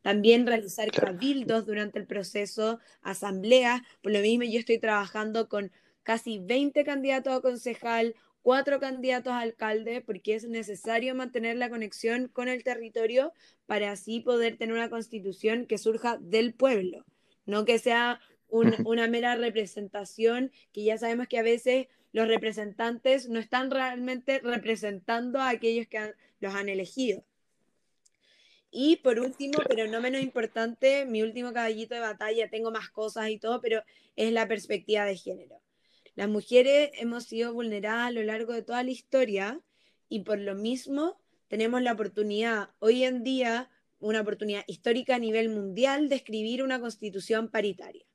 [0.03, 3.81] También realizar cabildos durante el proceso, asambleas.
[4.03, 5.71] Por lo mismo, yo estoy trabajando con
[6.03, 12.27] casi 20 candidatos a concejal, cuatro candidatos a alcalde, porque es necesario mantener la conexión
[12.27, 13.31] con el territorio
[13.65, 17.05] para así poder tener una constitución que surja del pueblo,
[17.45, 23.39] no que sea una mera representación, que ya sabemos que a veces los representantes no
[23.39, 27.23] están realmente representando a aquellos que los han elegido.
[28.75, 33.29] Y por último, pero no menos importante, mi último caballito de batalla, tengo más cosas
[33.29, 33.83] y todo, pero
[34.15, 35.61] es la perspectiva de género.
[36.15, 39.61] Las mujeres hemos sido vulneradas a lo largo de toda la historia
[40.09, 45.49] y por lo mismo tenemos la oportunidad hoy en día, una oportunidad histórica a nivel
[45.49, 48.05] mundial de escribir una constitución paritaria.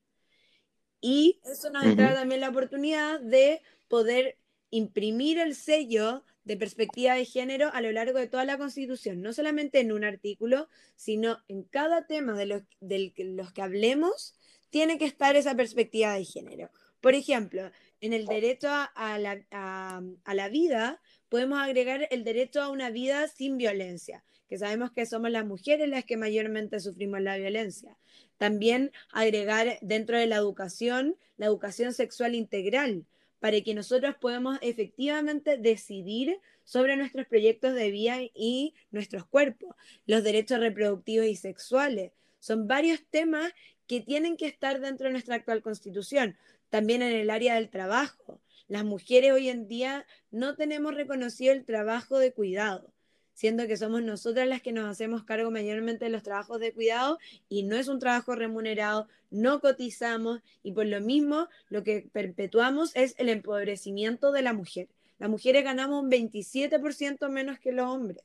[1.00, 4.38] Y eso nos da también la oportunidad de poder
[4.70, 9.34] imprimir el sello de perspectiva de género a lo largo de toda la Constitución, no
[9.34, 14.34] solamente en un artículo, sino en cada tema de los, los que hablemos,
[14.70, 16.70] tiene que estar esa perspectiva de género.
[17.02, 22.70] Por ejemplo, en el derecho a, la, a, la, vida, podemos agregar el derecho a
[22.70, 27.36] una vida sin violencia, que sabemos que somos las mujeres las que mayormente sufrimos la
[27.36, 27.98] violencia.
[28.38, 33.04] También agregar dentro de la educación la educación sexual integral,
[33.40, 39.74] para que nosotros podamos efectivamente decidir sobre nuestros proyectos de vida y nuestros cuerpos,
[40.06, 42.12] los derechos reproductivos y sexuales.
[42.40, 43.52] Son varios temas
[43.86, 46.36] que tienen que estar dentro de nuestra actual constitución.
[46.68, 48.40] También en el área del trabajo.
[48.66, 52.92] Las mujeres hoy en día no tenemos reconocido el trabajo de cuidado
[53.38, 57.20] siendo que somos nosotras las que nos hacemos cargo mayormente de los trabajos de cuidado
[57.48, 62.90] y no es un trabajo remunerado, no cotizamos y por lo mismo lo que perpetuamos
[62.96, 64.88] es el empobrecimiento de la mujer.
[65.20, 68.24] Las mujeres ganamos un 27% menos que los hombres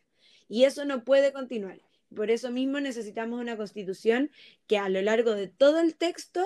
[0.49, 1.80] y eso no puede continuar.
[2.15, 4.32] Por eso mismo necesitamos una constitución
[4.65, 6.43] que a lo largo de todo el texto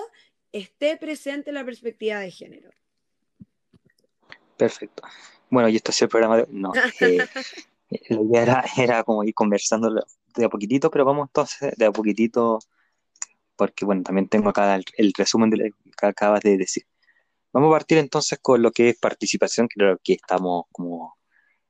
[0.52, 2.68] esté presente la perspectiva de género.
[4.58, 5.04] Perfecto.
[5.48, 6.46] Bueno, y esto es el programa de...
[6.50, 7.26] No, eh,
[7.88, 9.90] la idea era, era como ir conversando
[10.36, 12.58] de a poquitito, pero vamos entonces de a poquitito,
[13.56, 16.84] porque bueno, también tengo acá el, resumen del que acabas de decir.
[17.52, 21.16] Vamos a partir entonces con lo que es participación, que es lo que estamos como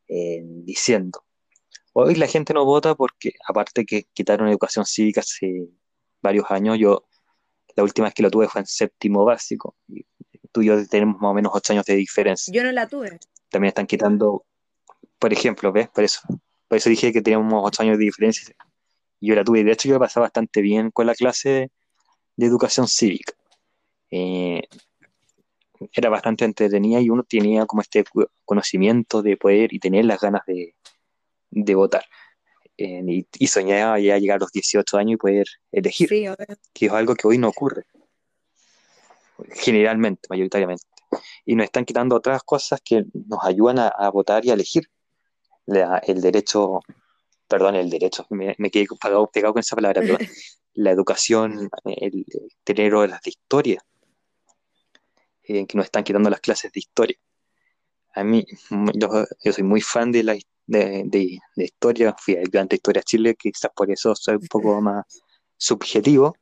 [0.09, 1.25] eh, diciendo.
[1.93, 5.69] Hoy la gente no vota porque, aparte que quitaron educación cívica hace
[6.21, 7.09] varios años, yo
[7.79, 9.77] la última vez que lo tuve fue en séptimo básico.
[9.87, 10.05] Y
[10.53, 12.53] tú y yo tenemos más o menos ocho años de diferencia.
[12.53, 13.19] Yo no la tuve.
[13.51, 14.45] También están quitando,
[15.19, 15.89] por ejemplo, ¿ves?
[15.89, 16.21] Por eso,
[16.69, 18.55] por eso dije que teníamos ocho años de diferencia.
[19.21, 19.65] Yo la tuve.
[19.65, 21.71] De hecho, yo la pasé bastante bien con la clase
[22.37, 23.35] de educación cívica.
[24.11, 24.63] Eh,
[25.93, 28.05] era bastante entretenida y uno tenía como este
[28.45, 32.05] conocimiento de poder y tener las ganas de, votar.
[32.77, 36.09] Eh, y, soñaba ya llegar a los 18 años y poder elegir,
[36.73, 37.85] que es algo que hoy no ocurre,
[39.53, 40.85] generalmente, mayoritariamente.
[41.45, 44.89] Y nos están quitando otras cosas que nos ayudan a, votar y a elegir.
[45.69, 46.81] El derecho,
[47.47, 48.87] perdón, el derecho, me, quedé
[49.33, 50.01] pegado, con esa palabra,
[50.75, 52.25] la educación, el,
[52.65, 53.83] tener horas de historia,
[55.43, 57.17] en que nos están quitando las clases de historia.
[58.15, 58.45] A mí,
[58.95, 63.91] yo, soy muy fan de la de, historia, fui ayudante de Historia Chile, quizás por
[63.91, 65.05] eso soy un poco más
[65.57, 66.37] subjetivo,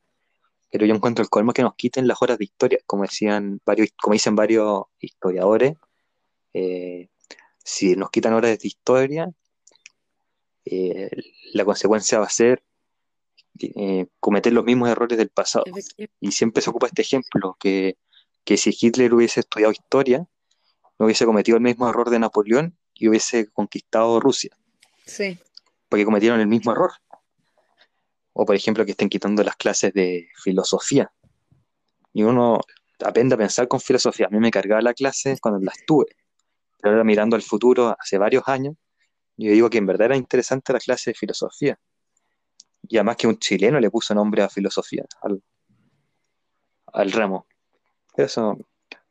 [0.70, 3.88] pero yo encuentro el colmo que nos quiten las horas de historia, como decían varios,
[4.00, 5.74] como dicen varios historiadores,
[6.52, 7.08] eh,
[7.66, 9.28] si nos quitan horas de historia,
[10.64, 11.10] eh,
[11.52, 12.62] la consecuencia va a ser
[13.58, 15.64] eh, cometer los mismos errores del pasado.
[16.20, 17.96] Y siempre se ocupa este ejemplo, que
[18.46, 20.24] que si Hitler hubiese estudiado historia,
[20.98, 24.56] no hubiese cometido el mismo error de Napoleón y hubiese conquistado Rusia.
[25.04, 25.36] Sí.
[25.88, 26.92] Porque cometieron el mismo error.
[28.32, 31.12] O por ejemplo que estén quitando las clases de filosofía.
[32.12, 32.60] Y uno
[33.04, 34.26] aprende a pensar con filosofía.
[34.26, 36.06] A mí me cargaba la clase cuando las tuve.
[36.86, 38.76] Pero ahora mirando al futuro, hace varios años,
[39.36, 41.76] yo digo que en verdad era interesante la clase de filosofía.
[42.88, 45.42] Y además que un chileno le puso nombre a filosofía, al,
[46.92, 47.48] al ramo.
[48.16, 48.56] Eso,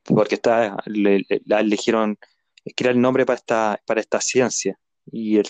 [0.05, 2.17] porque está, le, la eligieron,
[2.63, 4.79] es que era el nombre para esta, para esta ciencia.
[5.11, 5.49] Y, el,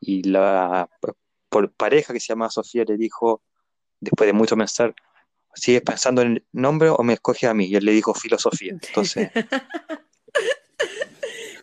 [0.00, 0.88] y la
[1.48, 3.42] por pareja que se llama Sofía le dijo,
[3.98, 4.94] después de mucho pensar,
[5.56, 7.66] ¿sigues pensando en el nombre o me escoges a mí?
[7.66, 8.78] Y él le dijo filosofía.
[8.80, 9.28] Entonces.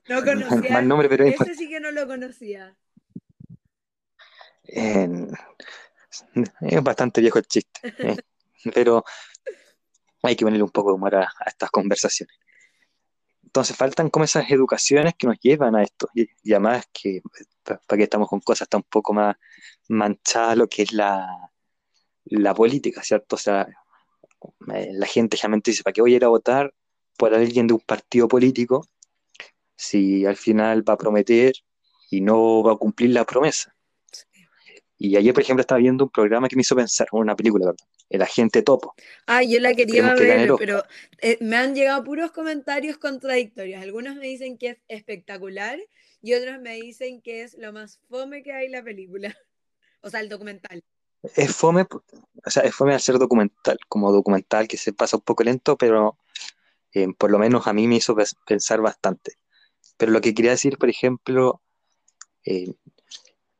[0.08, 0.82] no conocía.
[0.82, 2.76] nombre, pero Ese sí que no lo conocía.
[4.66, 5.28] es
[6.84, 7.94] bastante viejo el chiste.
[8.00, 8.18] ¿eh?
[8.74, 9.04] pero
[10.22, 12.36] hay que ponerle un poco de humor a, estas conversaciones.
[13.44, 16.10] Entonces faltan como esas educaciones que nos llevan a esto.
[16.16, 17.22] Y, además que,
[17.63, 19.36] para que estamos con cosas tan un poco más
[19.89, 21.28] manchadas lo que es la,
[22.26, 23.36] la política, ¿cierto?
[23.36, 23.68] O sea,
[24.74, 26.74] eh, la gente realmente dice, ¿para qué voy a ir a votar
[27.18, 28.88] por alguien de un partido político
[29.84, 31.54] si al final va a prometer
[32.10, 33.76] y no va a cumplir la promesa?
[34.98, 37.86] Y ayer, por ejemplo, estaba viendo un programa que me hizo pensar, una película, ¿verdad?
[38.10, 38.93] El agente topo.
[39.28, 40.84] Ah, yo la quería ver, pero
[41.19, 43.82] eh, me han llegado puros comentarios contradictorios.
[43.82, 45.80] Algunos me dicen que es espectacular
[46.22, 49.36] y otros me dicen que es lo más fome que hay en la película.
[50.02, 50.84] O sea, el documental.
[51.36, 51.88] Es fome,
[52.46, 55.78] o sea, es fome al ser documental, como documental que se pasa un poco lento,
[55.78, 56.17] pero
[56.93, 58.15] eh, por lo menos a mí me hizo
[58.46, 59.38] pensar bastante.
[60.04, 61.62] Pero lo que quería decir, por ejemplo,
[62.44, 62.74] eh,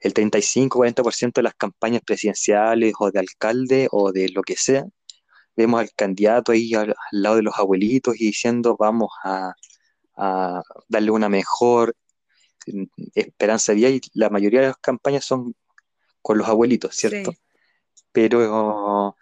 [0.02, 4.84] el 35-40% de las campañas presidenciales o de alcalde o de lo que sea,
[5.56, 9.54] vemos al candidato ahí al, lado de los abuelitos y diciendo vamos a,
[10.90, 11.96] darle una mejor
[12.68, 12.84] mm,
[13.16, 15.56] esperanza de vida y la mayoría de las campañas son
[16.22, 17.32] con los abuelitos, ¿cierto?
[18.12, 19.16] Pero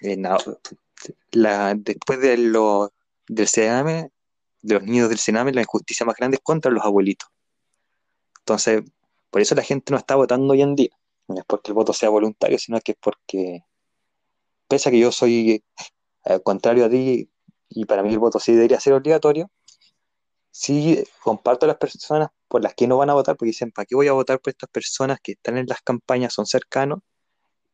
[0.00, 0.16] eh,
[1.76, 2.92] después de lo,
[3.28, 4.10] del Sename,
[4.62, 7.28] de los niños del Sename, la injusticia más grande es contra los abuelitos.
[8.40, 8.82] Entonces,
[9.30, 10.90] por eso la gente no está votando hoy en día.
[11.28, 13.64] No es porque el voto sea voluntario, sino que es porque,
[14.66, 15.62] pese a que yo soy
[16.24, 17.30] al eh, contrario a ti,
[17.68, 19.50] y para mí el voto sí debería ser obligatorio,
[20.50, 23.84] sí comparto a las personas por las que no van a votar, porque dicen, ¿para
[23.84, 27.00] qué voy a votar por estas personas que están en las campañas, son cercanos,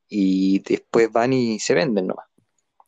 [0.08, 2.26] y después van y se venden nomás?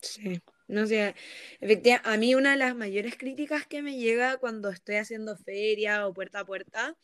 [0.02, 0.40] Sí.
[0.68, 1.14] No sé,
[1.60, 6.06] efectivamente, a mí una de las mayores críticas que me llega cuando estoy haciendo feria
[6.06, 6.96] o puerta a puerta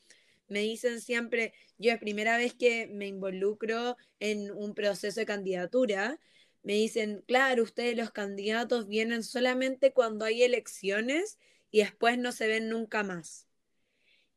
[0.52, 6.20] me dicen siempre, yo es primera vez que me involucro en un proceso de candidatura,
[6.62, 11.38] me dicen, claro, ustedes los candidatos vienen solamente cuando hay elecciones
[11.70, 13.48] y después no se ven nunca más.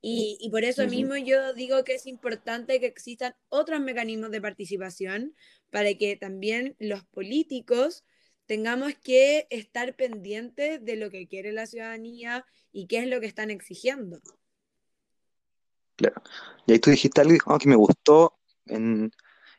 [0.07, 5.35] Y, por eso mismo yo digo que es importante que existan otros mecanismos de participación
[5.71, 8.03] para que también los políticos
[8.45, 13.27] tengamos que estar pendientes de lo que quiere la ciudadanía y qué es lo que
[13.27, 14.19] están exigiendo.
[15.95, 16.21] Claro.
[16.65, 19.11] Y ahí tú dijiste algo que me gustó en,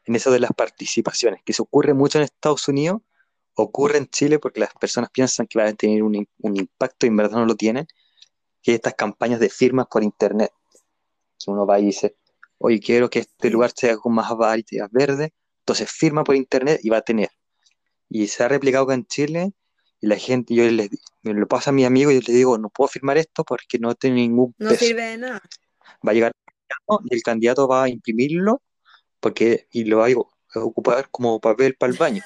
[0.05, 3.03] eso de las participaciones, que se ocurre mucho en Estados Unidos
[3.59, 7.09] ocurre en Chile porque las personas piensan que va a tener un, un impacto y
[7.09, 7.87] en verdad no lo tienen,
[8.63, 10.53] que estas campañas de firmas por internet,
[11.39, 12.17] que uno va y dice,
[12.59, 16.91] oye, quiero que este lugar sea con más variedad verde, entonces firma por internet y
[16.91, 17.31] va a tener.
[18.09, 19.53] Y se ha replicado acá en Chile
[20.01, 20.91] y la gente, yo les,
[21.23, 23.79] me lo paso a mi amigo y yo les digo, no puedo firmar esto porque
[23.79, 25.43] no tiene ningún No sirve de nada.
[26.07, 26.33] Va a llegar
[27.05, 28.63] y el candidato va a imprimirlo
[29.21, 32.23] porque y lo va a ocupar como papel para el baño.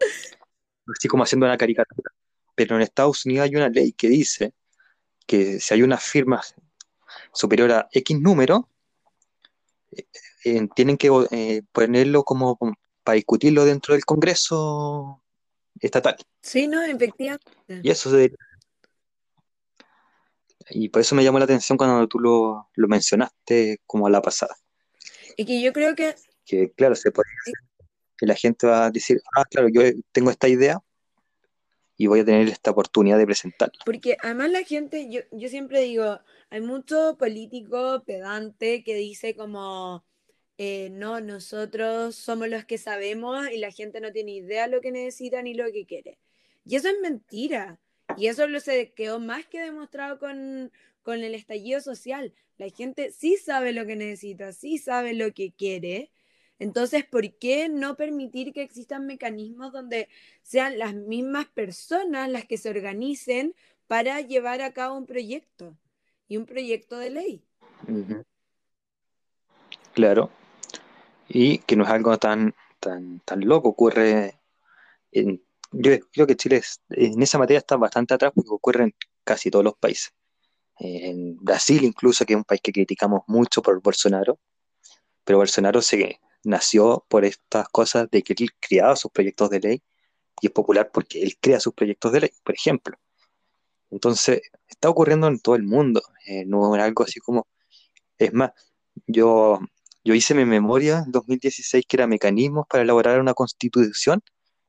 [0.96, 2.12] Así como haciendo una caricatura.
[2.54, 4.54] Pero en Estados Unidos hay una ley que dice
[5.26, 6.40] que si hay una firma
[7.32, 8.68] superior a X número,
[9.92, 10.06] eh,
[10.44, 12.56] eh, tienen que eh, ponerlo como
[13.06, 15.22] para discutirlo dentro del Congreso
[15.80, 16.16] estatal.
[16.42, 17.80] Sí, no, efectivamente.
[17.82, 18.34] Y eso se...
[20.70, 24.20] Y por eso me llamó la atención cuando tú lo, lo mencionaste como a la
[24.20, 24.56] pasada.
[25.36, 26.16] Y que yo creo que...
[26.44, 27.28] Que claro, se puede
[28.18, 30.80] que la gente va a decir, ah, claro, yo tengo esta idea
[31.96, 33.78] y voy a tener esta oportunidad de presentarla.
[33.84, 36.18] Porque además la gente, yo, yo siempre digo,
[36.50, 40.04] hay mucho político pedante que dice como,
[40.58, 44.90] eh, no, nosotros somos los que sabemos y la gente no tiene idea lo que
[44.90, 46.18] necesita ni lo que quiere.
[46.64, 47.78] Y eso es mentira.
[48.16, 52.32] Y eso lo se quedó más que demostrado con, con el estallido social.
[52.56, 56.10] La gente sí sabe lo que necesita, sí sabe lo que quiere.
[56.58, 60.08] Entonces, ¿por qué no permitir que existan mecanismos donde
[60.42, 63.54] sean las mismas personas las que se organicen
[63.86, 65.76] para llevar a cabo un proyecto
[66.28, 67.42] y un proyecto de ley?
[69.92, 70.30] Claro,
[71.28, 74.40] y que no es algo tan, tan, tan loco, ocurre
[75.12, 79.50] en, yo creo que Chile en esa materia está bastante atrás porque ocurre en casi
[79.50, 80.12] todos los países.
[80.78, 84.38] En Brasil incluso, que es un país que criticamos mucho por Bolsonaro,
[85.24, 89.82] pero Bolsonaro se nació por estas cosas de que él creaba sus proyectos de ley
[90.40, 92.96] y es popular porque él crea sus proyectos de ley, por ejemplo.
[93.90, 97.46] Entonces, está ocurriendo en todo el mundo, eh, no es algo así como...
[98.18, 98.52] Es más,
[99.06, 99.60] yo
[100.06, 104.22] yo hice mi memoria en 2016 que era mecanismos para elaborar una constitución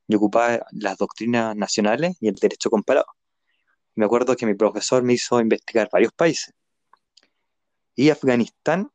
[0.07, 3.05] y ocupaba las doctrinas nacionales y el derecho comparado.
[3.93, 6.55] Me acuerdo que mi profesor me hizo investigar varios países.
[7.93, 8.89] Y Afganistán,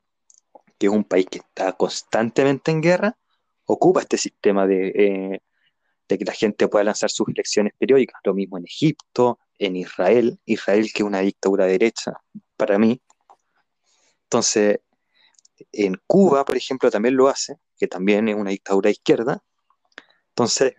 [0.80, 3.16] que es un país que está constantemente en guerra,
[3.64, 5.42] ocupa este sistema de, eh,
[6.08, 8.20] de que la gente pueda lanzar sus elecciones periódicas.
[8.24, 12.14] Lo mismo en Egipto, en Israel, Israel que es una dictadura derecha
[12.56, 13.00] para mí.
[14.24, 14.80] Entonces,
[15.72, 19.42] en Cuba, por ejemplo, también lo hace, que también es una dictadura izquierda.
[20.28, 20.74] Entonces,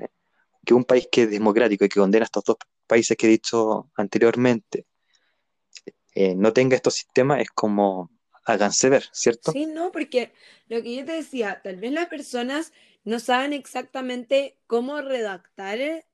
[0.66, 2.58] que un país que es democrático y que condena a estos dos
[2.88, 4.86] países que he dicho anteriormente
[6.16, 8.12] eh, no tenga estos sistemas es como
[8.46, 9.52] háganse ver, ¿cierto?
[9.52, 10.34] Sí, no, porque
[10.68, 16.06] lo que yo te decía, tal vez las personas no saben exactamente cómo redactar eh,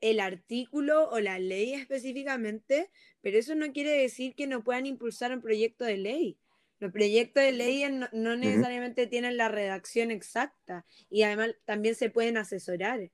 [0.00, 2.90] el artículo o la ley específicamente,
[3.20, 6.38] pero eso no quiere decir que no puedan impulsar un proyecto de ley.
[6.78, 12.36] Los proyectos de ley no, necesariamente tienen la redacción exacta y además también se pueden
[12.36, 13.10] asesorar,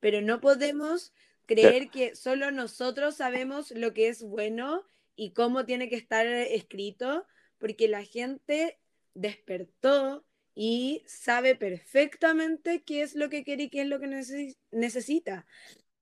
[0.00, 1.12] pero no podemos
[1.46, 4.84] creer que solo nosotros sabemos lo que es bueno
[5.16, 7.26] y cómo tiene que estar escrito,
[7.58, 8.78] porque la gente
[9.14, 10.24] despertó
[10.54, 14.08] y sabe perfectamente qué es lo que quiere y qué es lo que
[14.70, 15.46] necesita.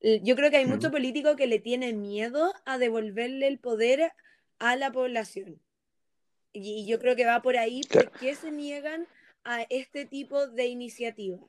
[0.00, 4.12] Yo creo que hay mucho político que le tiene miedo a devolverle el poder
[4.58, 5.60] a la población.
[6.52, 7.82] Y yo creo que va por ahí.
[7.92, 9.06] ¿Por qué se niegan
[9.44, 11.40] a este tipo de iniciativas?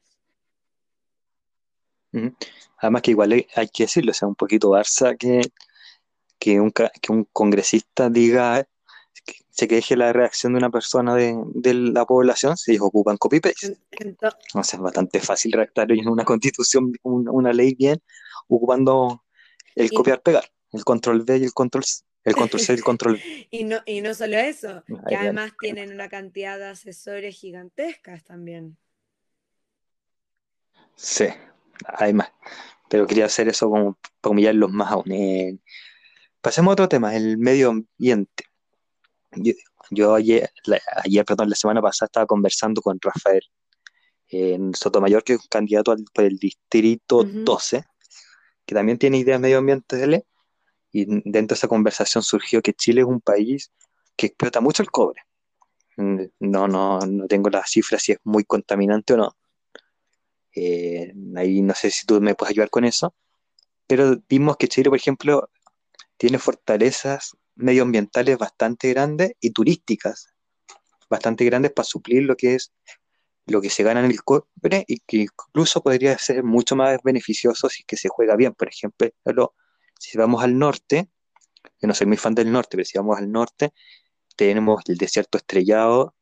[2.77, 5.41] Además que igual hay que decirlo, o sea, un poquito Barça que,
[6.39, 8.67] que, un, que un congresista diga
[9.25, 13.77] que se queje la reacción de una persona de, la población si ellos ocupan copy-paste.
[14.55, 18.01] O sea, es bastante fácil redactar en una constitución, una ley bien,
[18.47, 19.23] ocupando
[19.75, 22.03] el copiar-pegar, el control V y el control C.
[22.23, 26.57] El control el control y, no, y no solo eso, que además tienen una cantidad
[26.57, 28.77] de asesores gigantescas también.
[30.95, 31.27] Sí,
[31.85, 32.31] hay más.
[32.89, 35.11] Pero quería hacer eso como para humillarlos más aún.
[35.11, 35.57] Eh,
[36.41, 38.43] pasemos a otro tema, el medio ambiente.
[39.91, 40.51] Yo, ayer,
[41.03, 43.43] ayer, perdón, la semana pasada estaba conversando con Rafael
[44.27, 47.83] en Sotomayor, que es un candidato al, por el distrito 12,
[48.65, 50.23] que también tiene ideas medioambientales
[50.91, 53.71] y dentro de esa conversación surgió que Chile es un país
[54.15, 55.23] que explota mucho el cobre.
[55.97, 59.37] No, no, no tengo las cifras si es muy contaminante o no.
[60.55, 63.13] Eh, ahí no sé si tú me puedes ayudar con eso.
[63.87, 65.49] Pero vimos que Chile, por ejemplo,
[66.17, 70.33] tiene fortalezas medioambientales bastante grandes y turísticas
[71.09, 72.71] bastante grandes para suplir lo que es
[73.47, 77.67] lo que se gana en el cobre y que incluso podría ser mucho más beneficioso
[77.67, 78.53] si es que se juega bien.
[78.53, 79.09] Por ejemplo,
[79.99, 81.09] si vamos al norte,
[81.81, 83.73] yo no soy muy fan del norte, pero si vamos al norte,
[84.35, 86.15] tenemos el desierto estrellado,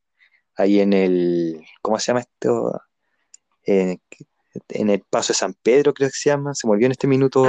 [0.55, 2.81] ahí en el, ¿cómo se llama esto?
[3.63, 4.01] En,
[4.69, 7.45] el Paso de San Pedro, creo que se llama, se volvió en este minuto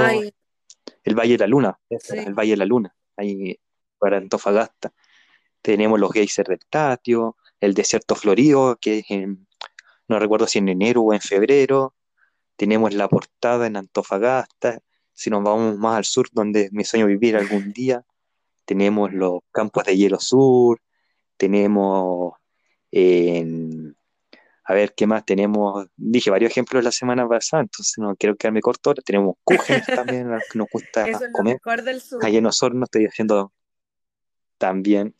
[1.03, 3.59] el Valle de la Luna, el Valle de la Luna, ahí
[3.97, 4.93] para Antofagasta.
[5.61, 9.47] Tenemos los geysers del Tatio, el desierto florido, que es en,
[10.07, 11.95] no recuerdo si en enero o en febrero.
[12.55, 14.81] Tenemos la portada en Antofagasta.
[15.19, 18.05] Si nos vamos más al sur, donde me sueño vivir algún día,
[18.63, 20.79] tenemos los campos de hielo sur,
[21.35, 22.35] tenemos
[22.89, 23.97] en,
[24.63, 25.87] a ver, ¿qué más tenemos?
[25.97, 28.93] Dije varios ejemplos la semana pasada, entonces no quiero quedarme corto.
[28.93, 31.59] Tenemos Cúgenes también, que nos gusta comer.
[32.21, 33.51] Allá en Osorno estoy haciendo
[34.57, 35.13] también.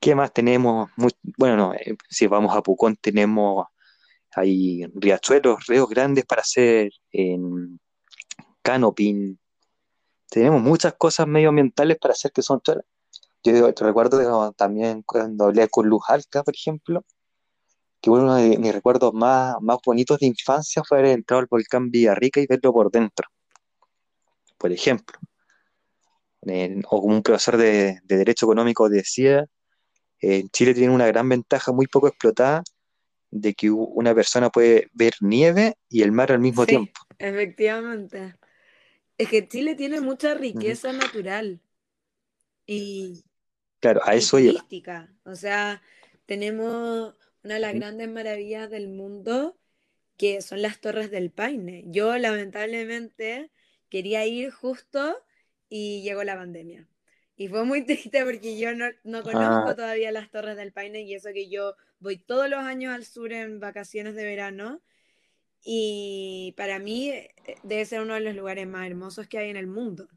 [0.00, 0.90] ¿Qué más tenemos?
[1.38, 3.68] bueno, no, eh, si vamos a Pucón tenemos
[4.32, 7.80] hay riachuelos, ríos grandes para hacer en
[8.62, 9.36] canoping.
[10.30, 12.60] Tenemos muchas cosas medioambientales para hacer que son
[13.42, 17.04] Yo te recuerdo también cuando hablé con Luz Alca, por ejemplo,
[18.00, 21.90] que uno de mis recuerdos más, más bonitos de infancia fue haber entrado al volcán
[21.90, 23.28] Villarrica y verlo por dentro.
[24.56, 25.18] Por ejemplo.
[26.42, 29.46] o como un profesor de, Derecho Económico decía,
[30.20, 32.62] en Chile tiene una gran ventaja muy poco explotada
[33.30, 37.00] de que una persona puede ver nieve y el mar al mismo sí, tiempo.
[37.18, 38.34] Efectivamente.
[39.20, 41.60] Es que Chile tiene mucha riqueza natural
[42.66, 43.22] y,
[43.78, 45.12] claro, a eso turística.
[45.24, 45.82] O sea,
[46.24, 47.14] tenemos
[47.44, 49.58] una de las grandes maravillas del mundo,
[50.16, 51.84] que son las Torres del Paine.
[51.88, 53.50] Yo lamentablemente
[53.90, 55.14] quería ir justo
[55.68, 56.88] y llegó la pandemia.
[57.36, 59.76] Y fue muy triste porque yo no, no conozco ah.
[59.76, 63.34] todavía las Torres del Paine y eso que yo voy todos los años al sur
[63.34, 64.80] en vacaciones de verano.
[65.62, 69.56] Y para mí eh, debe ser uno de los lugares más hermosos que hay en
[69.56, 70.08] el mundo.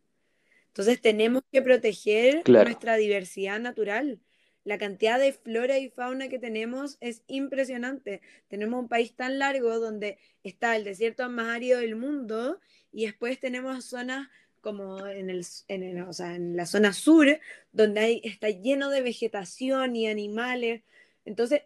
[0.67, 4.19] Entonces tenemos que proteger nuestra diversidad natural
[4.63, 8.21] la cantidad de flora y fauna que tenemos es impresionante.
[8.47, 12.59] Tenemos un país tan largo donde está el desierto más árido del mundo
[12.91, 14.29] y después tenemos zonas
[14.61, 17.27] como en, el, en, la zona sur,
[17.73, 20.83] donde hay, está lleno de vegetación y animales.
[21.25, 21.63] Entonces,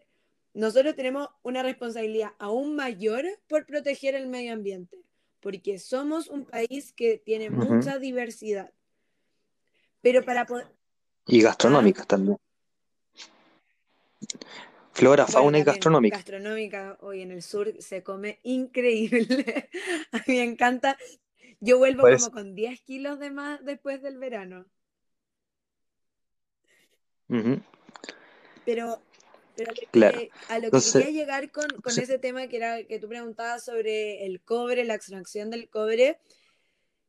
[0.58, 4.98] nosotros tenemos una responsabilidad aún mayor por proteger el medio ambiente,
[5.40, 8.74] porque somos un país que tiene mucha diversidad.
[10.02, 10.66] Pero para poder...
[11.28, 12.38] Y gastronómicas también.
[14.94, 16.18] Flora, fauna y gastronómica.
[16.18, 19.70] Gastronómica, hoy en el sur se come increíble.
[20.12, 20.98] A mí me encanta.
[21.60, 24.66] Yo vuelvo como con 10 kilos de más después del verano.
[28.66, 29.00] Pero,
[30.50, 34.42] a lo que quería llegar con, ese tema que era que tú preguntabas sobre el
[34.42, 36.20] cobre, la extracción del cobre.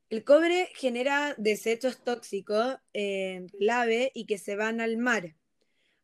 [0.09, 5.35] El cobre genera desechos tóxicos en ave y que se van al mar.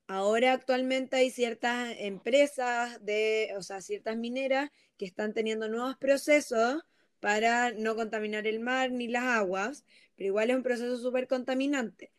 [0.07, 6.83] Ahora actualmente hay ciertas empresas de, o sea, ciertas mineras que están teniendo nuevos procesos
[7.19, 9.83] para no contaminar el mar ni las aguas,
[10.15, 12.11] pero igual es un proceso súper contaminante.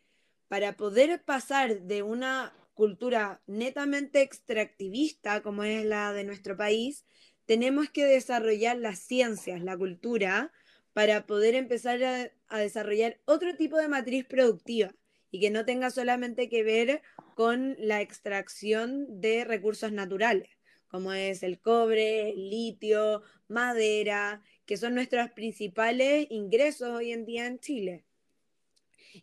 [0.49, 7.07] Para poder pasar de una cultura netamente extractivista como es la de nuestro país,
[7.47, 10.53] tenemos que desarrollar las ciencias, la cultura,
[10.93, 14.95] para poder empezar a, desarrollar otro tipo de matriz productiva
[15.31, 17.03] y que no tenga solamente que ver
[17.35, 20.49] con la extracción de recursos naturales,
[20.89, 27.47] como es el cobre, el litio, madera, que son nuestros principales ingresos hoy en día
[27.47, 28.06] en Chile.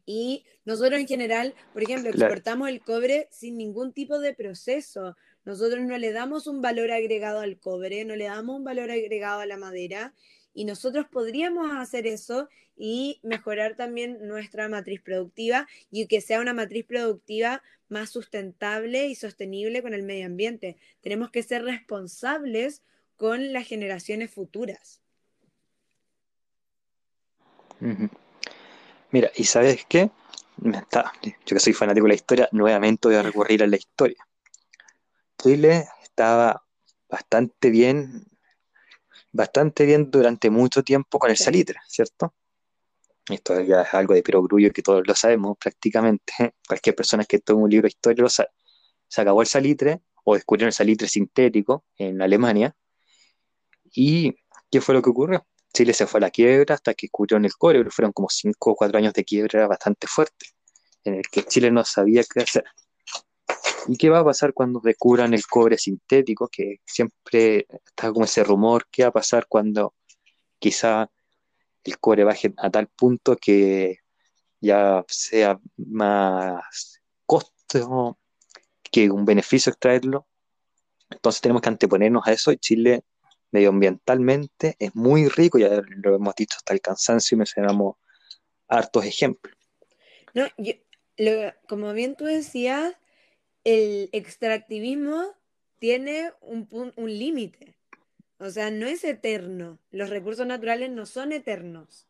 [0.05, 5.15] Y nosotros en general, por ejemplo, exportamos el cobre sin ningún tipo de proceso.
[5.45, 9.41] Nosotros no le damos un valor agregado al cobre, no le damos un valor agregado
[9.41, 10.13] a la madera
[10.53, 16.53] y nosotros podríamos hacer eso y mejorar también nuestra matriz productiva y que sea una
[16.53, 20.77] matriz productiva más sustentable y sostenible con el medio ambiente.
[21.01, 22.81] Tenemos que ser responsables
[23.17, 25.01] con las generaciones futuras.
[29.13, 30.09] Mira, ¿y sabes qué?
[30.57, 31.03] yo
[31.45, 34.17] que soy fanático de la historia, nuevamente voy a recurrir a la historia.
[35.37, 36.63] Chile estaba
[37.07, 38.25] bastante bien
[39.31, 42.33] bastante bien durante mucho tiempo con el salitre, ¿cierto?
[43.29, 46.33] Esto ya es algo de perogrullo que todos lo sabemos prácticamente.
[46.67, 48.49] Cualquier persona que tome un libro de historia lo sabe.
[49.07, 52.75] Se acabó el salitre o descubrieron el salitre sintético en Alemania.
[53.93, 54.35] ¿Y
[54.71, 55.45] qué fue lo que ocurrió?
[55.73, 58.71] Chile se fue a la quiebra hasta que descubrieron el cobre, pero fueron como 5
[58.71, 60.45] o 4 años de quiebra bastante fuerte,
[61.03, 62.63] en el que Chile no sabía qué hacer.
[63.87, 66.47] ¿Y qué va a pasar cuando descubran el cobre sintético?
[66.47, 69.95] Que siempre está como ese rumor, ¿qué va a pasar cuando
[70.59, 71.09] quizá
[71.83, 73.97] el cobre baje a tal punto que
[74.61, 78.17] ya sea más costo
[78.89, 80.27] que un beneficio extraerlo?
[81.09, 83.03] Entonces tenemos que anteponernos a eso y Chile
[83.53, 87.95] medioambientalmente es muy rico, ya lo hemos dicho hasta el cansancio y mencionamos
[88.67, 89.55] hartos ejemplos.
[90.33, 90.47] No,
[91.67, 92.95] como bien tú decías,
[93.63, 95.23] el extractivismo
[95.79, 97.75] tiene un, un límite.
[98.39, 99.79] O sea, no es eterno.
[99.91, 102.07] Los recursos naturales no son eternos.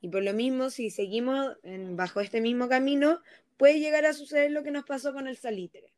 [0.00, 3.20] Y por lo mismo, si seguimos bajo este mismo camino,
[3.56, 5.92] puede llegar a suceder lo que nos pasó con el salitre.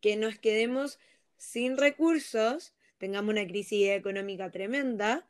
[0.00, 0.98] Que nos quedemos
[1.36, 5.26] sin recursos, tengamos una crisis económica tremenda,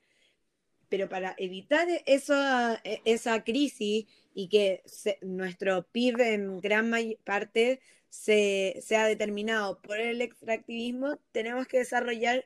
[0.90, 4.82] pero para evitar esa, e, esa crisis y que
[5.22, 6.92] nuestro PIB en gran
[7.24, 12.44] parte se, sea determinado por el extractivismo, tenemos que desarrollar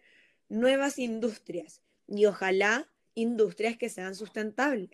[0.49, 4.91] nuevas industrias y ojalá industrias que sean sustentables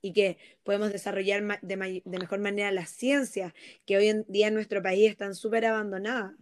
[0.00, 3.52] y que podemos desarrollar de, mejor manera las ciencias
[3.84, 6.34] que hoy en día en nuestro país están súper abandonadas.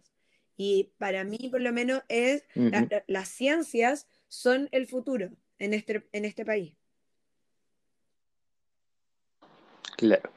[0.57, 2.45] Y para mí, por lo menos, es
[3.07, 6.75] las ciencias son el futuro en este, en este país.
[9.97, 10.31] Claro.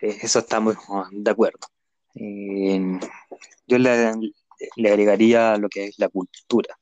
[0.00, 0.76] Eso estamos
[1.12, 1.66] de acuerdo.
[2.14, 4.12] Yo le,
[4.76, 6.78] le agregaría lo que es la cultura.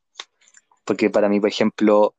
[0.84, 2.14] Porque para mí, por ejemplo,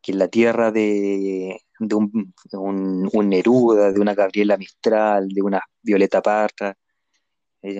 [0.00, 6.76] que la tierra de, un, un, Neruda, de una Gabriela Mistral, de una Violeta Parra,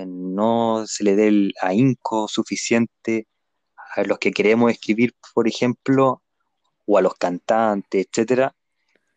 [0.07, 3.27] no se le dé el ahínco suficiente
[3.95, 6.23] a los que queremos escribir, por ejemplo,
[6.87, 8.55] o a los cantantes, etcétera,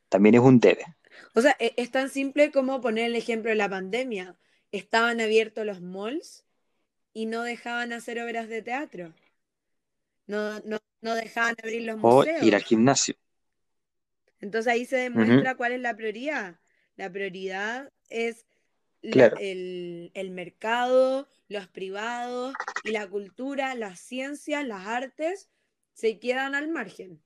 [0.09, 0.85] también es un debe.
[1.33, 4.35] O sea, e, es tan simple como poner el ejemplo de la pandemia.
[4.71, 6.45] Estaban abiertos los malls
[7.13, 9.13] y no dejaban hacer obras de teatro.
[10.25, 10.59] No,
[11.01, 12.41] no, dejaban abrir los museos.
[12.41, 13.15] O ir al gimnasio.
[14.39, 16.59] Entonces ahí se demuestra cuál es la prioridad.
[16.95, 18.46] La prioridad es
[19.01, 25.49] el, el, mercado, los privados y la cultura, las ciencias, las artes
[25.93, 27.21] se quedan al margen.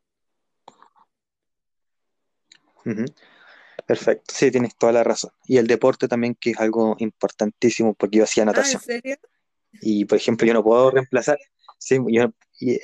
[3.85, 5.31] Perfecto, sí, tienes toda la razón.
[5.45, 8.81] Y el deporte también, que es algo importantísimo, porque yo hacía natación.
[8.81, 9.17] Ah, ¿en serio?
[9.81, 11.37] Y, por ejemplo, yo no puedo reemplazar,
[11.77, 12.31] sí, yo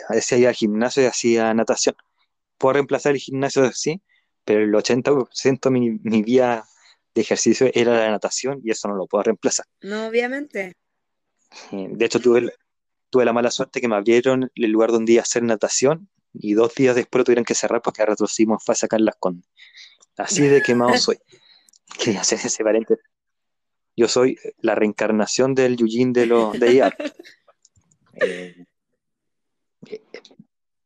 [0.10, 1.96] hacía iba al gimnasio y hacía natación.
[2.58, 4.02] Puedo reemplazar el gimnasio, sí,
[4.46, 6.66] pero el 80% de mi, mi vida
[7.18, 9.65] de ejercicio era la natación y eso no lo puedo reemplazar.
[9.82, 10.76] No, obviamente.
[11.72, 12.53] Eh, de hecho, tuve,
[13.09, 16.53] tuve la mala suerte que me abrieron el lugar donde iba a hacer natación y
[16.53, 19.43] dos días después lo tuvieron que cerrar porque retrocedimos fue a sacar las con
[20.18, 21.18] Así de quemado soy.
[21.99, 23.03] Quería hacer ese paréntesis.
[23.95, 26.95] Yo soy la reencarnación del Yujin de, lo, de IA.
[28.20, 28.65] Eh,
[29.86, 30.01] eh,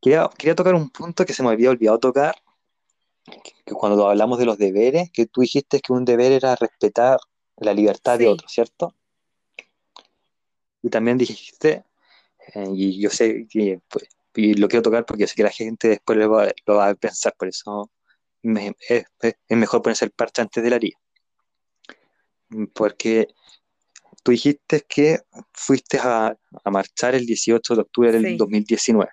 [0.02, 2.36] quería, quería tocar un punto que se me había olvidado tocar,
[3.66, 7.20] que cuando hablamos de los deberes, que tú dijiste que un deber era respetar
[7.58, 8.96] la libertad de otro, ¿cierto?
[10.82, 11.86] Y también dijiste,
[12.56, 15.90] eh, y yo sé que pues, y lo quiero tocar porque sé que la gente
[15.90, 17.92] después lo va, lo va a pensar, por eso
[18.44, 19.06] es,
[19.50, 20.98] mejor ponerse el parche antes de la haría.
[22.74, 23.28] Porque
[24.24, 25.20] tú dijiste que
[25.54, 29.12] fuiste a, marchar el 18 de octubre del 2019.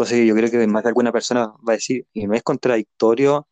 [0.00, 3.48] Entonces yo creo que más de alguna persona va a decir, y no es contradictorio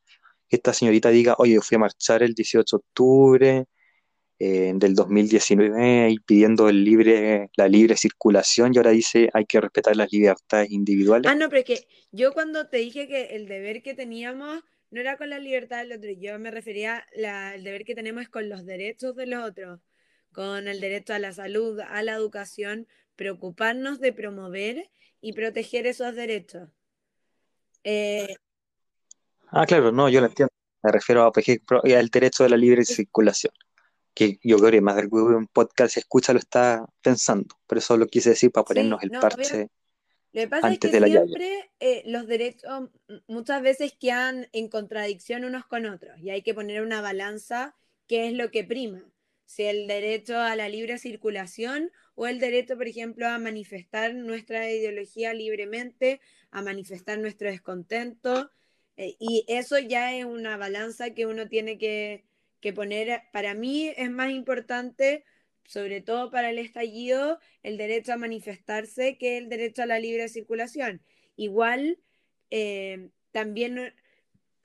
[0.48, 3.64] que esta señorita diga, oye, fui a marchar el 18 de octubre
[4.38, 9.60] eh, del 2019 y pidiendo el libre, la libre circulación y ahora dice hay que
[9.60, 11.30] respetar las libertades individuales.
[11.30, 15.00] Ah, no, pero es que yo cuando te dije que el deber que teníamos no
[15.02, 18.64] era con la libertad del otro, yo me refería, al deber que tenemos con los
[18.64, 19.80] derechos de los otros,
[20.32, 22.86] con el derecho a la salud, a la educación,
[23.18, 24.88] preocuparnos de promover
[25.20, 26.70] y proteger esos derechos.
[27.82, 28.36] Eh,
[29.48, 30.52] ah, claro, no, yo lo entiendo.
[30.82, 31.32] Me refiero a,
[31.98, 33.52] al derecho de la libre circulación,
[34.14, 37.96] que yo creo que más de un podcast se escucha lo está pensando, pero eso
[37.96, 39.68] lo quise decir para ponernos el parche.
[40.32, 42.90] Lo que pasa es que siempre eh, los derechos
[43.26, 47.74] muchas veces quedan en contradicción unos con otros y hay que poner una balanza
[48.06, 49.02] qué es lo que prima.
[49.46, 51.90] Si el derecho a la libre circulación
[52.20, 58.50] o el derecho, por ejemplo, a manifestar nuestra ideología libremente, a manifestar nuestro descontento.
[58.96, 62.24] Eh, y eso ya es una balanza que uno tiene que,
[62.60, 63.22] que poner.
[63.32, 65.24] Para mí es más importante
[65.68, 70.28] sobre todo para el estallido, el derecho a manifestarse que el derecho a la libre
[70.30, 71.02] circulación.
[71.36, 72.00] Igual,
[72.50, 73.94] eh, también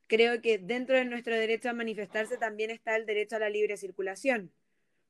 [0.07, 3.75] creo que dentro de nuestro derecho a manifestarse también está el derecho a la libre
[3.75, 4.53] circulación,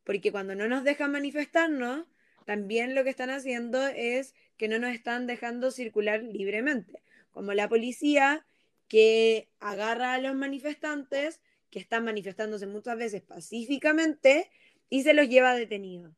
[0.03, 2.07] porque cuando no nos dejan manifestarnos,
[2.45, 7.67] también lo que están haciendo es que no nos están dejando circular libremente, como la
[7.69, 8.45] policía
[8.87, 14.51] que agarra a los manifestantes que están manifestándose muchas veces pacíficamente
[14.89, 16.13] y se los lleva detenidos.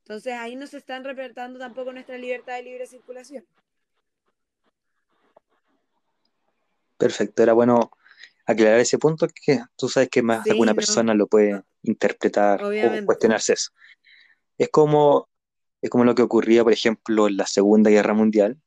[0.00, 3.46] Entonces ahí no se están repertando tampoco nuestra libertad de libre circulación.
[6.98, 7.90] Perfecto, era bueno
[8.44, 12.70] aclarar ese punto que tú sabes que más de alguna persona lo puede interpretar o
[13.04, 13.72] cuestionarse eso.
[14.56, 15.28] Es como,
[15.86, 18.58] es como lo que ocurría, por ejemplo, en la Segunda Guerra Mundial,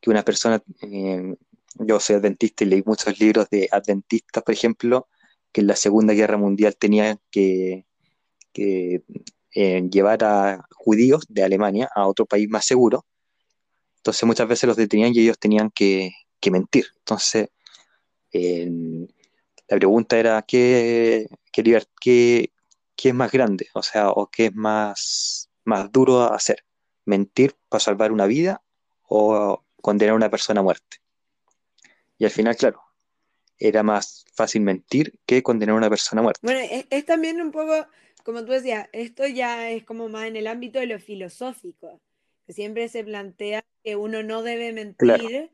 [0.00, 1.34] que una persona, eh,
[1.76, 5.08] yo soy adventista y leí muchos libros de adventistas, por ejemplo,
[5.52, 7.86] que en la Segunda Guerra Mundial tenían que,
[8.54, 9.02] eh,
[9.90, 13.06] llevar a judíos de Alemania a otro país más seguro.
[13.96, 16.12] Entonces muchas veces los detenían y ellos tenían que,
[16.50, 16.86] mentir.
[16.98, 17.48] Entonces,
[18.32, 21.62] la pregunta era, ¿qué, qué,
[22.00, 23.68] qué, es más grande?
[23.74, 26.64] O sea, ¿o qué es más, más duro hacer?
[27.04, 28.62] ¿Mentir para salvar una vida
[29.02, 30.98] o condenar a una persona a muerte?
[32.18, 32.82] Y al final, claro,
[33.58, 36.40] era más fácil mentir que condenar a una persona muerta.
[36.42, 37.86] Bueno, es, también un poco,
[38.24, 42.00] como tú decías, esto ya es como más en el ámbito de lo filosófico,
[42.46, 45.52] que siempre se plantea que uno no debe mentir,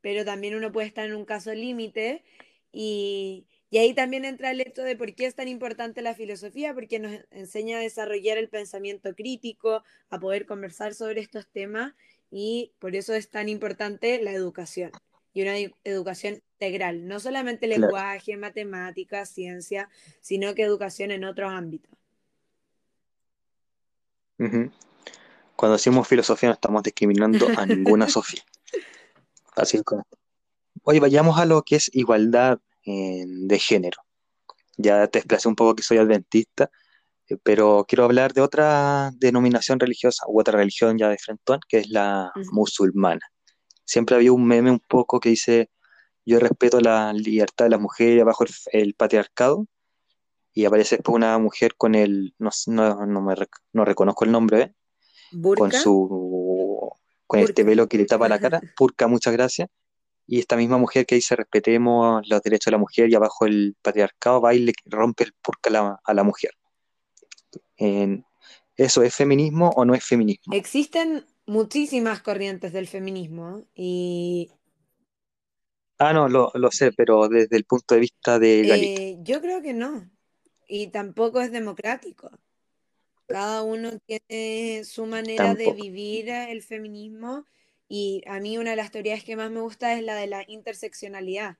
[0.00, 2.24] pero también uno puede estar en un caso límite
[2.72, 6.72] y, y ahí también entra el hecho de por qué es tan importante la filosofía,
[6.72, 11.94] porque nos enseña a desarrollar el pensamiento crítico, a poder conversar sobre estos temas
[12.30, 14.92] y por eso es tan importante la educación
[15.34, 15.54] y una
[15.84, 19.90] educación integral, no solamente lenguaje, matemáticas, ciencia,
[20.20, 21.92] sino que educación en otros ámbitos.
[25.56, 28.42] Cuando decimos filosofía no estamos discriminando a ninguna Sofía.
[29.56, 30.06] Así como.
[30.84, 33.98] Oye, vayamos a lo que es igualdad de género.
[34.76, 36.70] Ya te expresé un poco que soy adventista,
[37.28, 41.78] eh, pero quiero hablar de otra denominación religiosa u otra religión ya de frente, que
[41.78, 43.20] es la musulmana.
[43.84, 45.70] Siempre había un meme un poco que dice,
[46.24, 49.66] yo respeto la libertad de las mujeres bajo el, patriarcado,
[50.52, 53.34] y aparece después una mujer con el, no, no, me,
[53.72, 54.74] no reconozco el nombre, ¿eh?
[55.56, 56.90] con su,
[57.26, 59.68] con este velo que le tapa la cara, Purka, muchas gracias,
[60.26, 63.76] y esta misma mujer que dice respetemos los derechos de la mujer y abajo el
[63.80, 66.50] patriarcado va y le rompe el purca a la, mujer.
[68.76, 70.52] ¿Eso es feminismo o no es feminismo?
[70.52, 74.50] Existen muchísimas corrientes del feminismo y...
[75.98, 79.72] Ah, no, lo, sé, pero desde el punto de vista de eh, yo creo que
[79.72, 80.10] no.
[80.68, 82.30] Y tampoco es democrático.
[83.26, 87.46] Cada uno tiene su manera de vivir el feminismo
[87.88, 90.44] y a mí una de las teorías que más me gusta es la de la
[90.46, 91.56] interseccionalidad.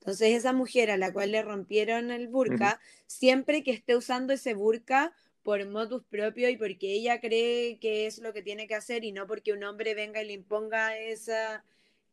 [0.00, 4.54] Entonces esa mujer a la cual le rompieron el burka, siempre que esté usando ese
[4.54, 5.12] burka
[5.42, 9.12] por motus propio y porque ella cree que es lo que tiene que hacer y
[9.12, 11.64] no porque un hombre venga y le imponga esa,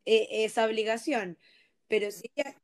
[0.04, 1.38] e, esa obligación.
[1.88, 2.56] Pero si ella,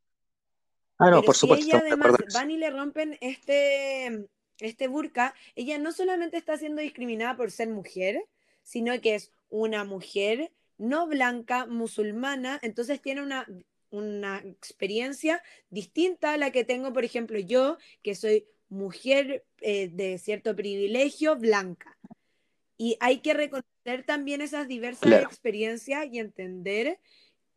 [0.99, 4.27] ah, no, por ella además van y le rompen este,
[4.59, 8.23] este burka, ella no solamente está siendo discriminada por ser mujer,
[8.61, 13.47] sino que es una mujer no blanca, musulmana, entonces tiene una,
[13.89, 20.17] una experiencia distinta a la que tengo, por ejemplo, yo, que soy mujer eh, de
[20.17, 21.97] cierto privilegio blanca.
[22.77, 26.99] Y hay que reconocer también esas diversas experiencias y entender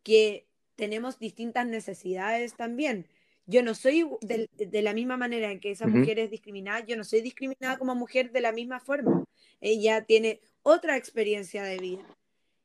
[0.03, 3.07] que tenemos distintas necesidades también.
[3.45, 7.03] Yo no soy de, la misma manera en que esa mujer es discriminada, yo no
[7.03, 9.25] soy discriminada como mujer de la misma forma.
[9.59, 12.18] Ella tiene otra experiencia de vida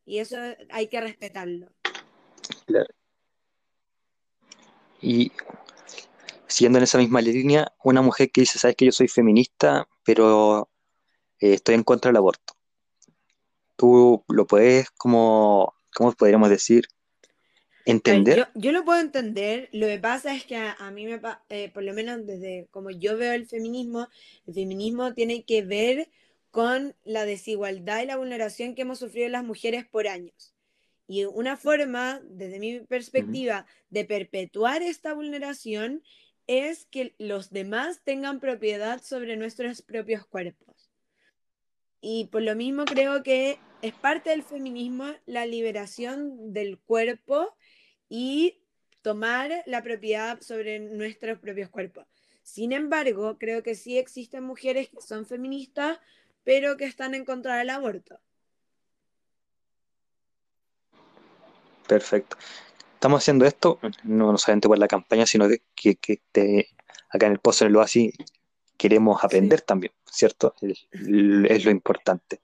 [0.04, 0.36] y eso
[0.70, 1.68] hay que respetarlo.
[2.66, 2.88] Claro.
[5.00, 5.32] Y
[6.46, 10.70] siguiendo en esa misma línea, una mujer que dice, sabes que yo soy feminista, pero
[11.40, 12.54] eh, estoy en contra del aborto.
[13.76, 16.86] ¿Tú lo puedes, como, cómo podríamos decir,
[17.84, 18.48] entender?
[18.54, 21.92] yo, lo puedo entender, lo que pasa es que a, mí, me, eh, por lo
[21.92, 24.08] menos desde como yo veo el feminismo,
[24.46, 26.08] el feminismo tiene que ver
[26.54, 30.54] con la desigualdad y la vulneración que hemos sufrido las mujeres por años.
[31.08, 36.04] Y una forma, desde mi perspectiva, de perpetuar esta vulneración
[36.46, 40.92] es que los demás tengan propiedad sobre nuestros propios cuerpos.
[42.00, 47.56] Y por lo mismo creo que es parte del feminismo la liberación del cuerpo
[48.08, 48.60] y
[49.02, 52.06] tomar la propiedad sobre nuestros propios cuerpos.
[52.44, 55.98] Sin embargo, creo que sí existen mujeres que son feministas,
[56.44, 58.20] pero que están en contra del aborto.
[61.88, 62.36] Perfecto
[63.04, 66.68] estamos haciendo esto, no solamente por la campaña, sino que, que,
[67.10, 68.14] acá en el post en el Oasis
[68.78, 70.54] queremos aprender también, ¿cierto?
[70.62, 72.40] Es, es, lo importante.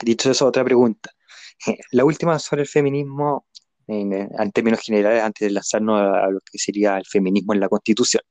[0.00, 1.12] Dicho eso, otra pregunta.
[1.92, 3.46] La última sobre el feminismo,
[3.86, 7.68] en, en términos generales, antes de lanzarnos a, lo que sería el feminismo en la
[7.68, 8.24] Constitución.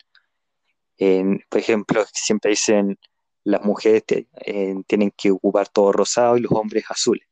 [0.97, 2.99] por ejemplo, siempre dicen
[3.47, 7.25] las mujeres eh, tienen que ocupar todo rosado y los hombres azules.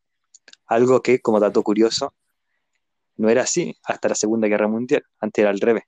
[0.65, 2.13] Algo que, como dato curioso,
[3.17, 5.03] no era así hasta la Segunda Guerra Mundial.
[5.19, 5.83] Antes era al revés.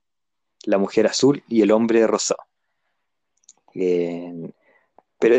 [0.64, 2.40] La mujer azul y el hombre rosado.
[3.72, 4.50] Pero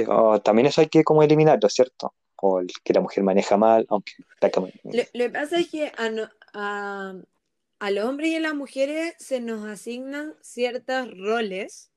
[0.07, 2.15] oh, también eso hay que como eliminarlo, ¿cierto?
[2.37, 4.13] O el que la mujer maneja mal, aunque...
[4.41, 7.13] Lo, que pasa es que a, a,
[7.77, 11.91] al hombre y a las mujeres se nos asignan ciertos roles,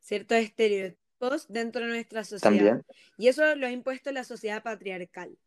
[0.00, 1.01] ciertos estereotipos
[1.48, 2.82] dentro de nuestra sociedad.
[3.16, 5.38] Y eso lo ha impuesto la sociedad patriarcal.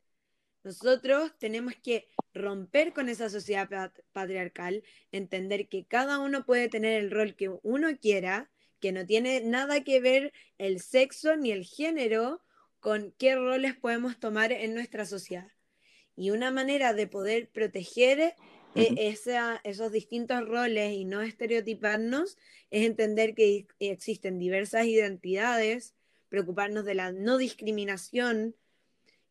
[0.63, 3.69] Nosotros tenemos que romper con esa sociedad
[4.13, 8.49] patriarcal, entender que cada uno puede tener el rol que uno quiera,
[8.79, 12.41] que no tiene nada que ver el sexo ni el género
[12.79, 15.51] con qué roles podemos tomar en nuestra sociedad.
[16.15, 18.35] Y una manera de poder proteger
[18.75, 19.15] eh,
[19.63, 22.37] esos distintos roles y no estereotiparnos
[22.69, 25.95] es entender que existen diversas identidades,
[26.29, 28.55] preocuparnos de la no discriminación,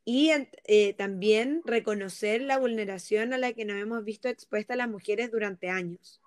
[0.05, 0.31] y
[0.65, 5.71] eh, también reconocer la vulneración a la que nos hemos visto expuestas las mujeres durante
[5.71, 6.21] años.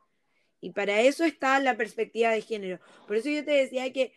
[0.59, 2.79] Y para eso está la perspectiva de género.
[3.05, 4.13] Por eso yo te decía que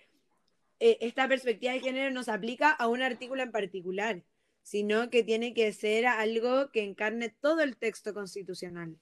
[0.79, 4.23] eh, esta perspectiva de género no se aplica a un artículo en particular,
[4.71, 8.97] sino que tiene que ser algo que encarne todo el texto constitucional.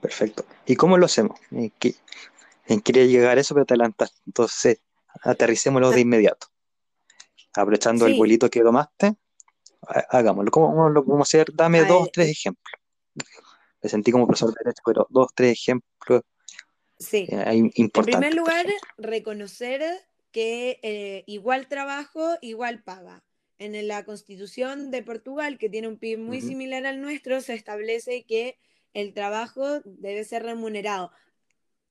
[0.00, 0.44] Perfecto.
[0.66, 1.38] ¿Y cómo lo hacemos?
[1.52, 1.94] ¿En qué,
[2.82, 4.20] quería llegar a eso, pero te adelantas.
[4.26, 4.80] Entonces,
[5.22, 6.48] aterricémoslo de inmediato
[7.54, 9.14] aprovechando el vuelito que tomaste,
[10.08, 10.50] hagámoslo.
[10.50, 11.54] ¿Cómo lo podemos hacer?
[11.54, 12.72] Dame dos, tres ejemplos.
[13.80, 16.22] Me sentí como profesor de derecho, pero dos, tres ejemplos
[16.98, 17.28] sí.
[17.30, 18.66] Eh, En primer lugar,
[18.96, 19.82] reconocer
[20.32, 23.22] que eh, igual trabajo, igual paga.
[23.58, 28.24] En la constitución de Portugal, que tiene un PIB muy similar al nuestro, se establece
[28.24, 28.58] que
[28.92, 31.12] el trabajo debe ser remunerado.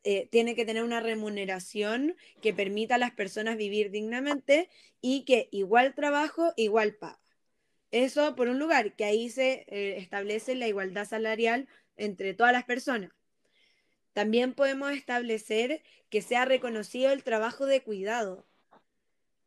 [0.03, 4.69] Eh, tiene que tener una remuneración que permita a las personas vivir dignamente
[4.99, 7.21] y que igual trabajo, igual paga.
[7.91, 11.67] Eso por un lugar, que ahí se eh, establece la igualdad salarial
[11.97, 13.11] entre todas las personas.
[14.13, 18.45] También podemos establecer que sea reconocido el trabajo de cuidado.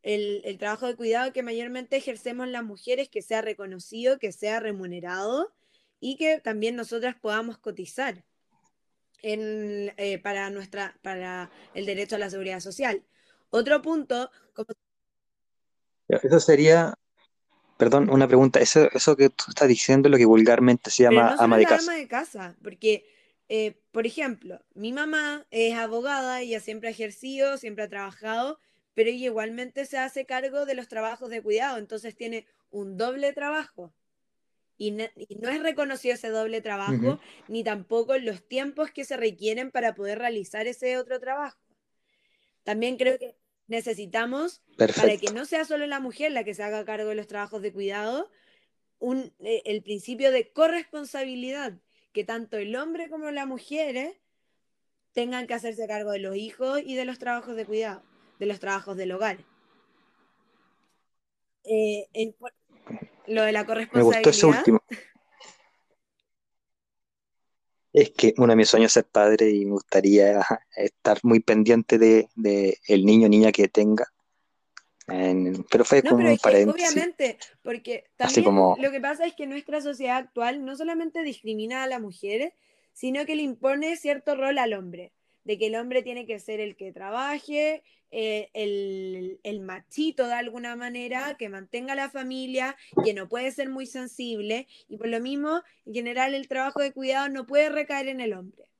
[0.03, 4.61] El, el, trabajo de cuidado que mayormente ejercemos las mujeres, que sea reconocido, que sea
[4.61, 5.53] remunerado
[5.99, 8.25] y que también nosotras podamos cotizar
[9.25, 13.03] en, eh, para, nuestra, para el derecho a la seguridad social.
[13.51, 14.31] Otro punto...
[16.07, 16.95] Eso sería,
[17.79, 21.35] perdón, una pregunta, eso, eso que tú estás diciendo es lo que vulgarmente se llama
[21.39, 21.91] ama de casa.
[21.91, 23.07] ama de casa, porque,
[23.49, 28.59] eh, por ejemplo, mi mamá es abogada, ella siempre ha ejercido, siempre ha trabajado,
[28.95, 33.33] pero ella igualmente se hace cargo de los trabajos de cuidado, entonces tiene un doble
[33.33, 33.93] trabajo.
[34.77, 39.95] Y no, es reconocido ese doble trabajo, ni tampoco los tiempos que se requieren para
[39.95, 41.59] poder realizar ese otro trabajo.
[42.65, 43.37] También creo que
[43.69, 47.29] necesitamos, para que no sea solo la mujer la que se haga cargo de los
[47.29, 48.31] trabajos de cuidado,
[48.99, 51.79] un, eh, el principio de corresponsabilidad,
[52.15, 54.17] que tanto el hombre como la mujer
[55.13, 58.03] tengan que hacerse cargo de los hijos y de los trabajos de cuidado,
[58.39, 59.39] de los trabajos del hogar.
[61.65, 62.07] Eh,
[63.27, 64.11] lo de la corresponsabilidad.
[64.11, 64.81] Me gustó ese último.
[67.93, 70.41] Es que uno de mis sueños es ser padre y me gustaría
[70.77, 72.29] estar muy pendiente de,
[72.87, 74.13] el niño o niña que tenga.
[75.07, 76.91] Pero fue como un paréntesis.
[76.91, 78.77] Obviamente, porque también como...
[78.79, 82.53] lo que pasa es que nuestra sociedad actual no solamente discrimina a las mujeres,
[82.93, 85.13] sino que le impone cierto rol al hombre,
[85.45, 90.77] de que el hombre tiene que ser el que trabaje, eh, el, machito de alguna
[90.77, 95.63] manera, que mantenga la familia, que no puede ser muy sensible, y por lo mismo,
[95.85, 98.71] en general, el trabajo de cuidado no puede recaer en el hombre.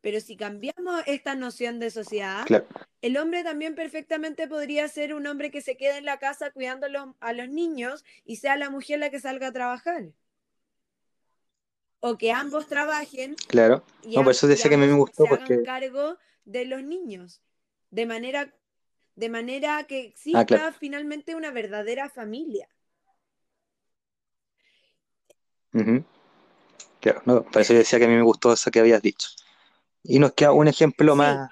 [0.00, 2.46] Pero si cambiamos esta noción de sociedad,
[3.02, 6.86] el hombre también perfectamente podría ser un hombre que se quede en la casa cuidando
[7.20, 10.12] a los niños y sea la mujer la que salga a trabajar.
[12.00, 13.34] O que ambos trabajen.
[13.48, 13.84] Claro.
[14.04, 15.62] no, por eso decía que a mí me gustó porque.
[15.62, 17.42] cargo de los niños
[17.90, 18.54] de manera,
[19.16, 22.68] de manera que ah, exista finalmente una verdadera familia.
[27.00, 29.28] Claro, no, por eso decía que a mí me gustó eso que habías dicho.
[30.02, 31.50] Y nos queda un ejemplo más.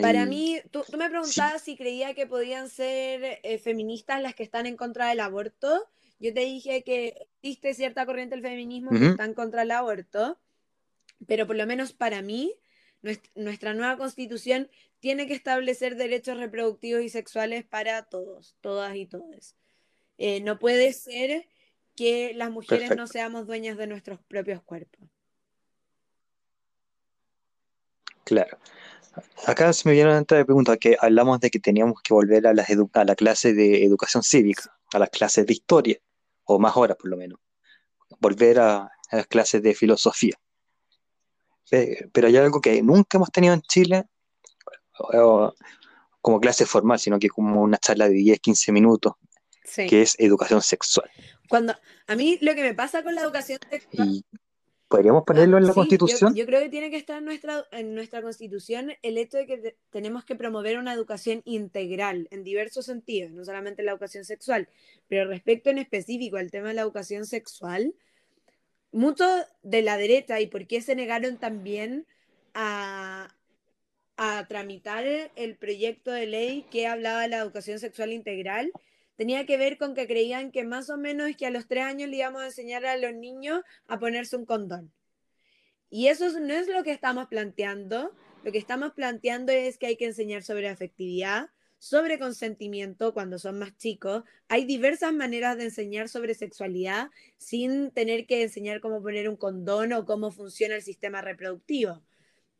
[0.00, 4.66] Para mí, tú, me preguntabas si creía que podían ser eh, feministas las que están
[4.66, 5.88] en contra del aborto.
[6.18, 10.38] Yo te dije que existe cierta corriente del feminismo que está en contra del aborto,
[11.26, 12.54] pero por lo menos para mí,
[13.34, 14.70] nuestra nueva constitución
[15.00, 19.56] tiene que establecer derechos reproductivos y sexuales para todos, todas y todos.
[20.16, 21.48] Eh, no puede ser
[21.96, 25.11] que las mujeres no seamos dueñas de nuestros propios cuerpos.
[28.24, 28.58] Claro.
[29.46, 32.68] Acá se me viene una pregunta que hablamos de que teníamos que volver a, las
[32.70, 35.98] a la clase de educación cívica, a las clases de historia,
[36.44, 37.38] o más horas por lo menos.
[38.20, 40.36] Volver a, las clases de filosofía.
[41.68, 44.04] Pero hay algo que nunca hemos tenido en Chile
[46.20, 49.14] como clase formal, sino que como una charla de 10, 15 minutos,
[49.74, 51.10] que es educación sexual.
[51.48, 51.74] Cuando
[52.06, 54.24] a mí lo que me pasa con la educación sexual
[54.92, 56.34] ¿Podríamos ponerlo en la Constitución?
[56.34, 59.76] Yo, creo que tiene que estar en nuestra, en nuestra Constitución el hecho de que
[59.88, 64.68] tenemos que promover una educación integral en diversos sentidos, no solamente la educación sexual,
[65.08, 67.94] pero respecto en específico al tema de la educación sexual,
[68.90, 69.30] muchos
[69.62, 72.06] de la derecha y por qué se negaron también
[72.52, 73.34] a,
[74.18, 78.70] a tramitar el proyecto de ley que hablaba de la educación sexual integral,
[79.22, 81.84] tenía que ver con que creían que más o menos es que a los tres
[81.84, 84.92] años le íbamos a enseñar a los niños a ponerse un condón.
[85.90, 88.12] Y eso no es lo que estamos planteando.
[88.42, 93.60] Lo que estamos planteando es que hay que enseñar sobre afectividad, sobre consentimiento cuando son
[93.60, 94.24] más chicos.
[94.48, 97.08] Hay diversas maneras de enseñar sobre sexualidad
[97.38, 102.02] sin tener que enseñar cómo poner un condón o cómo funciona el sistema reproductivo.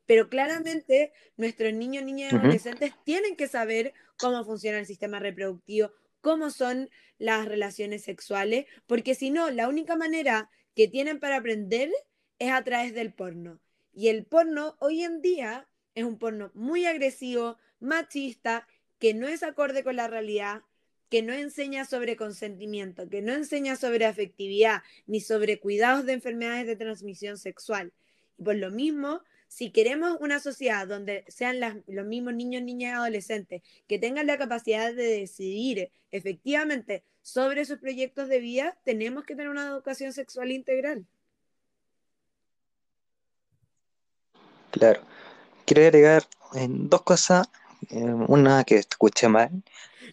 [0.07, 5.91] Pero claramente nuestros niños, niñas y adolescentes tienen que saber cómo funciona el sistema reproductivo,
[6.23, 11.91] cómo son las relaciones sexuales, porque si no, la única manera que tienen para aprender
[12.39, 13.61] es a través del porno.
[13.93, 18.67] Y el porno hoy en día es un porno muy agresivo, machista,
[18.99, 20.63] que no es acorde con la realidad,
[21.11, 26.67] que no enseña sobre consentimiento, que no enseña sobre afectividad, ni sobre cuidados de enfermedades
[26.67, 27.93] de transmisión sexual.
[28.39, 29.23] Y por lo mismo,
[29.53, 34.39] si queremos una sociedad donde sean los mismos niños, niñas y adolescentes que tengan la
[34.39, 40.53] capacidad de decidir efectivamente sobre sus proyectos de vida, tenemos que tener una educación sexual
[40.53, 41.05] integral.
[44.71, 45.03] Claro.
[45.67, 46.23] Quiero agregar
[46.69, 47.47] dos cosas.
[47.91, 49.51] Eh, una que escuché mal.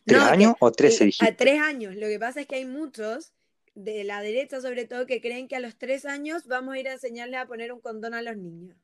[0.03, 1.95] ¿Tres años o trece A tres años.
[1.95, 3.31] Lo que pasa es que hay muchos
[3.73, 6.89] de la derecha sobre todo que creen que a los tres años vamos a ir
[6.89, 8.75] a enseñarles a poner un condón a los niños.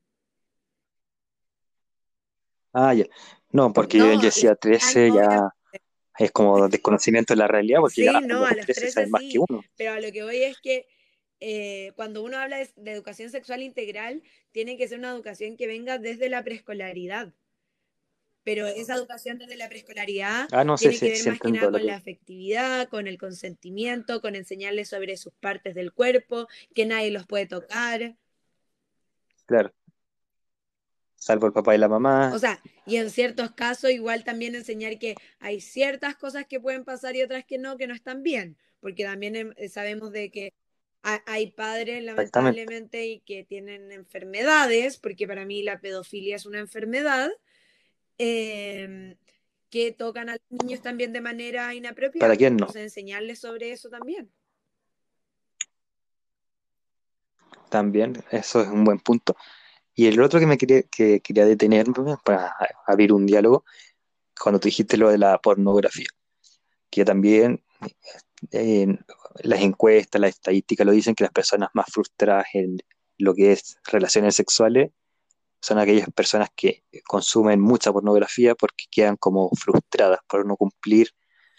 [2.78, 3.05] Ah, ya.
[3.51, 5.49] No, porque yo decía 13 ya
[6.19, 9.63] es como desconocimiento de la realidad, porque sí, no, a los 13, más que uno.
[9.78, 10.86] Pero a lo que voy es que
[11.39, 14.21] eh, cuando uno habla de, educación sexual integral,
[14.51, 17.34] tiene que ser una educación que venga desde la preescolaridad.
[18.43, 21.95] Pero esa educación desde la preescolaridad ah, tiene que ver más que nada con la
[21.95, 27.45] afectividad, con el consentimiento, con enseñarles sobre sus partes del cuerpo, que nadie los puede
[27.45, 28.15] tocar.
[29.45, 29.73] Claro
[31.26, 32.32] salvo el papá y la mamá.
[32.36, 36.86] O sea, y en ciertos casos igual también enseñar que hay ciertas cosas que pueden
[36.86, 40.30] pasar y otras que no, que no están bien, porque también em, eh, sabemos de
[40.30, 40.53] que
[41.01, 47.32] hay padres lamentablemente y que tienen enfermedades, porque para mí la pedofilia es una enfermedad,
[48.19, 49.15] em,
[49.71, 52.28] que tocan a los niños también de manera inapropiada.
[52.28, 52.65] ¿Para quién no?
[52.65, 54.32] Entonces, enseñarles sobre eso también.
[57.69, 59.36] También, eso es un buen punto.
[59.96, 61.88] Y el otro que me quería, que quería detener
[62.24, 62.54] para
[62.86, 63.64] abrir un diálogo,
[64.39, 66.08] cuando tú dijiste lo de la pornografía,
[66.89, 67.64] que también
[68.52, 68.88] eh,
[69.43, 72.78] las encuestas, las estadísticas lo dicen que las personas más frustradas en
[73.18, 74.91] lo que es relaciones sexuales
[75.62, 81.10] son aquellas personas que consumen mucha pornografía porque quedan como frustradas por no cumplir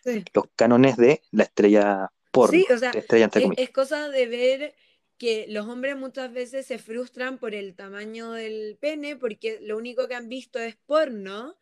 [0.04, 2.56] los cánones de la estrella porno.
[2.56, 4.74] Sí, o sea, es cosa de ver
[5.18, 10.08] que los hombres muchas veces se frustran por el tamaño del pene porque lo único
[10.08, 11.58] que han visto es porno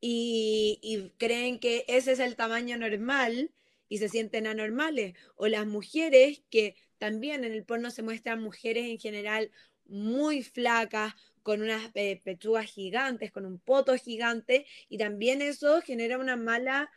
[0.00, 3.52] y, creen que ese es el tamaño normal
[3.88, 5.14] y se sienten anormales.
[5.36, 9.50] O las mujeres que también en el porno se muestran mujeres en general
[9.86, 16.18] muy flacas, con unas eh, pechugas gigantes, con un poto gigante, y también eso genera
[16.18, 16.90] una mala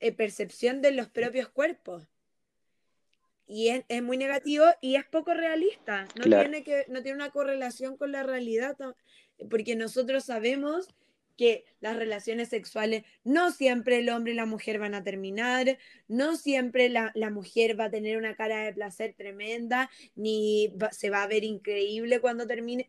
[0.00, 2.06] eh, percepción de los propios cuerpos
[3.46, 6.06] y es, muy negativo y es poco realista.
[6.16, 8.76] No, tiene que, no tiene una correlación con la realidad,
[9.48, 10.88] porque nosotros sabemos
[11.36, 15.78] que las relaciones sexuales no siempre el hombre y la mujer van a terminar,
[16.08, 21.22] no siempre la, mujer va a tener una cara de placer tremenda, ni se va
[21.22, 22.88] a ver increíble cuando termine,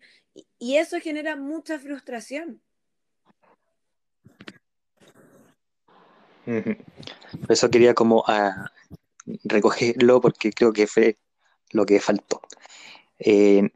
[0.59, 2.61] y, eso genera mucha frustración.
[7.49, 8.71] Eso quería como ah,
[9.43, 11.17] recogerlo porque creo que fue
[11.71, 12.41] lo que faltó.
[13.19, 13.69] Eh,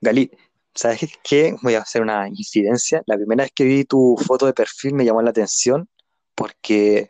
[0.00, 0.30] Gali,
[0.78, 1.56] ¿Sabes qué?
[1.62, 3.02] Voy a hacer una incidencia.
[3.06, 5.88] La primera vez que vi tu foto de perfil me llamó la atención
[6.36, 7.08] porque,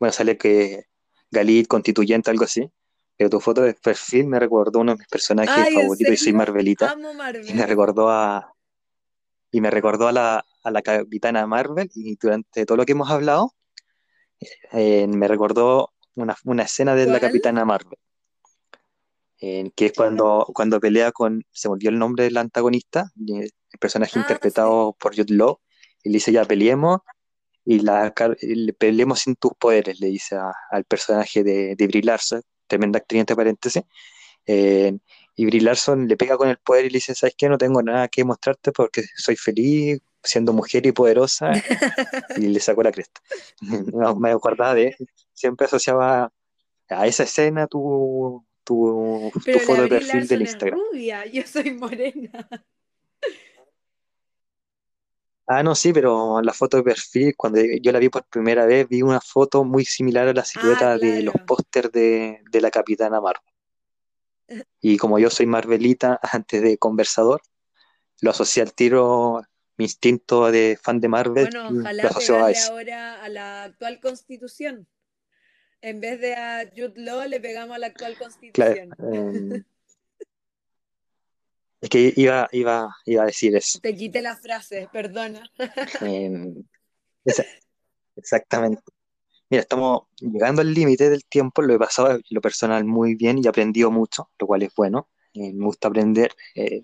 [0.00, 0.86] bueno, sale que
[1.30, 2.68] Galit, constituyente, algo así.
[3.16, 6.16] Pero tu foto de perfil me recordó uno de mis personajes Ay, ¿en favoritos y
[6.16, 6.32] soy?
[6.32, 6.90] Marvelita.
[6.90, 7.68] Amo Y me Marvel.
[7.68, 8.52] recordó a,
[9.52, 11.88] y me recordó a la, a la Capitana Marvel.
[11.94, 13.52] Y durante todo lo que hemos hablado,
[14.72, 17.20] eh, me recordó una, una escena de la.
[17.20, 17.98] Capitana Marvel.
[19.38, 24.12] que es cuando, cuando pelea con, se me olvidó el nombre del antagonista, el personaje
[24.12, 24.18] Ah, sí.
[24.20, 25.58] interpretado por Jude Law,
[26.02, 27.00] y le dice ya peleemos,
[27.64, 28.14] y la,
[28.78, 33.20] peleemos sin tus poderes, le dice a- al personaje de, de Brie Larson, tremenda actriz
[33.20, 33.82] entre paréntesis,
[34.46, 34.96] eh,
[35.36, 37.48] y Brie Larson le pega con el poder y le dice, ¿sabes qué?
[37.48, 41.52] No tengo nada que mostrarte porque soy feliz siendo mujer y poderosa,
[42.36, 43.20] y le sacó la cresta.
[43.94, 44.96] No, me acordaba de,
[45.32, 46.32] siempre asociaba
[46.88, 49.30] a esa escena tu, tu,
[49.64, 50.78] foto de perfil del Instagram.
[50.78, 52.48] rubia, yo soy morena.
[55.46, 58.88] Ah, no, sí, pero la foto de perfil, cuando yo la vi por primera vez,
[58.88, 62.70] vi una foto muy similar a la Ah, silueta de los pósters de, de la
[62.70, 63.42] Capitana Marvel.
[64.80, 67.40] Y como yo soy Marvelita antes de conversador,
[68.20, 69.42] lo asocié al tiro,
[69.76, 74.86] mi instinto de fan de Marvel, Bueno, ojalá pegarle ahora a la actual constitución.
[75.80, 78.96] En vez de a Jude Law, le pegamos a la actual Claro, constitución.
[79.12, 79.62] eh,
[81.80, 83.78] es que iba, iba, iba a decir eso.
[83.80, 85.50] Te quité la frase, perdona.
[86.00, 86.54] Eh,
[87.24, 87.44] esa-
[88.16, 88.82] exactamente.
[89.50, 93.38] Mira, estamos llegando al límite del tiempo, lo he pasado en lo personal muy bien
[93.38, 95.08] y he aprendido mucho, lo cual es bueno.
[95.34, 96.82] Eh, me gusta aprender eh,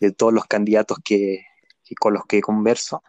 [0.00, 1.44] de todos los candidatos que,
[1.84, 3.02] que- con los que converso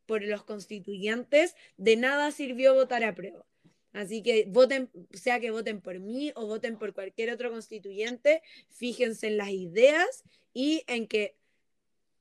[0.06, 3.46] por los constituyentes, de nada sirvió votar a prueba.
[3.94, 9.28] Así que voten, sea que voten por mí o voten por cualquier otro constituyente, fíjense
[9.28, 11.36] en las ideas y en que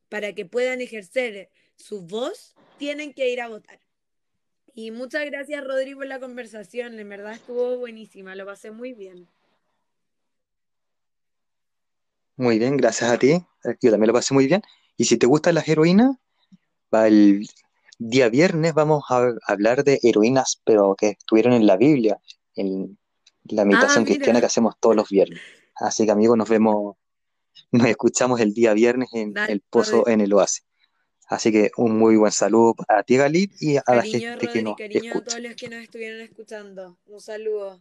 [0.08, 3.79] para que puedan ejercer su voz, tienen que ir a votar.
[4.80, 6.98] Y muchas gracias, Rodrigo, por la conversación.
[6.98, 9.28] En verdad estuvo buenísima, lo pasé muy bien.
[12.36, 13.44] Muy bien, gracias a ti.
[13.82, 14.62] Yo también lo pasé muy bien.
[14.96, 16.16] Y si te gustan las heroínas,
[16.92, 17.46] el
[17.98, 22.18] día viernes vamos a hablar de heroínas, pero que estuvieron en la Biblia,
[22.54, 22.96] en
[23.50, 25.42] la meditación Ah, cristiana que hacemos todos los viernes.
[25.74, 26.96] Así que amigos, nos vemos,
[27.70, 30.14] nos escuchamos el día viernes en Dale, el Pozo Rodri.
[30.14, 30.64] en el Oasis.
[31.30, 34.62] Así que un muy buen saludo a ti, Galit, y a la Cariño, gente que
[34.62, 35.24] nos cariño a escucha.
[35.24, 36.98] todos los que nos estuvieron escuchando.
[37.06, 37.80] Un saludo.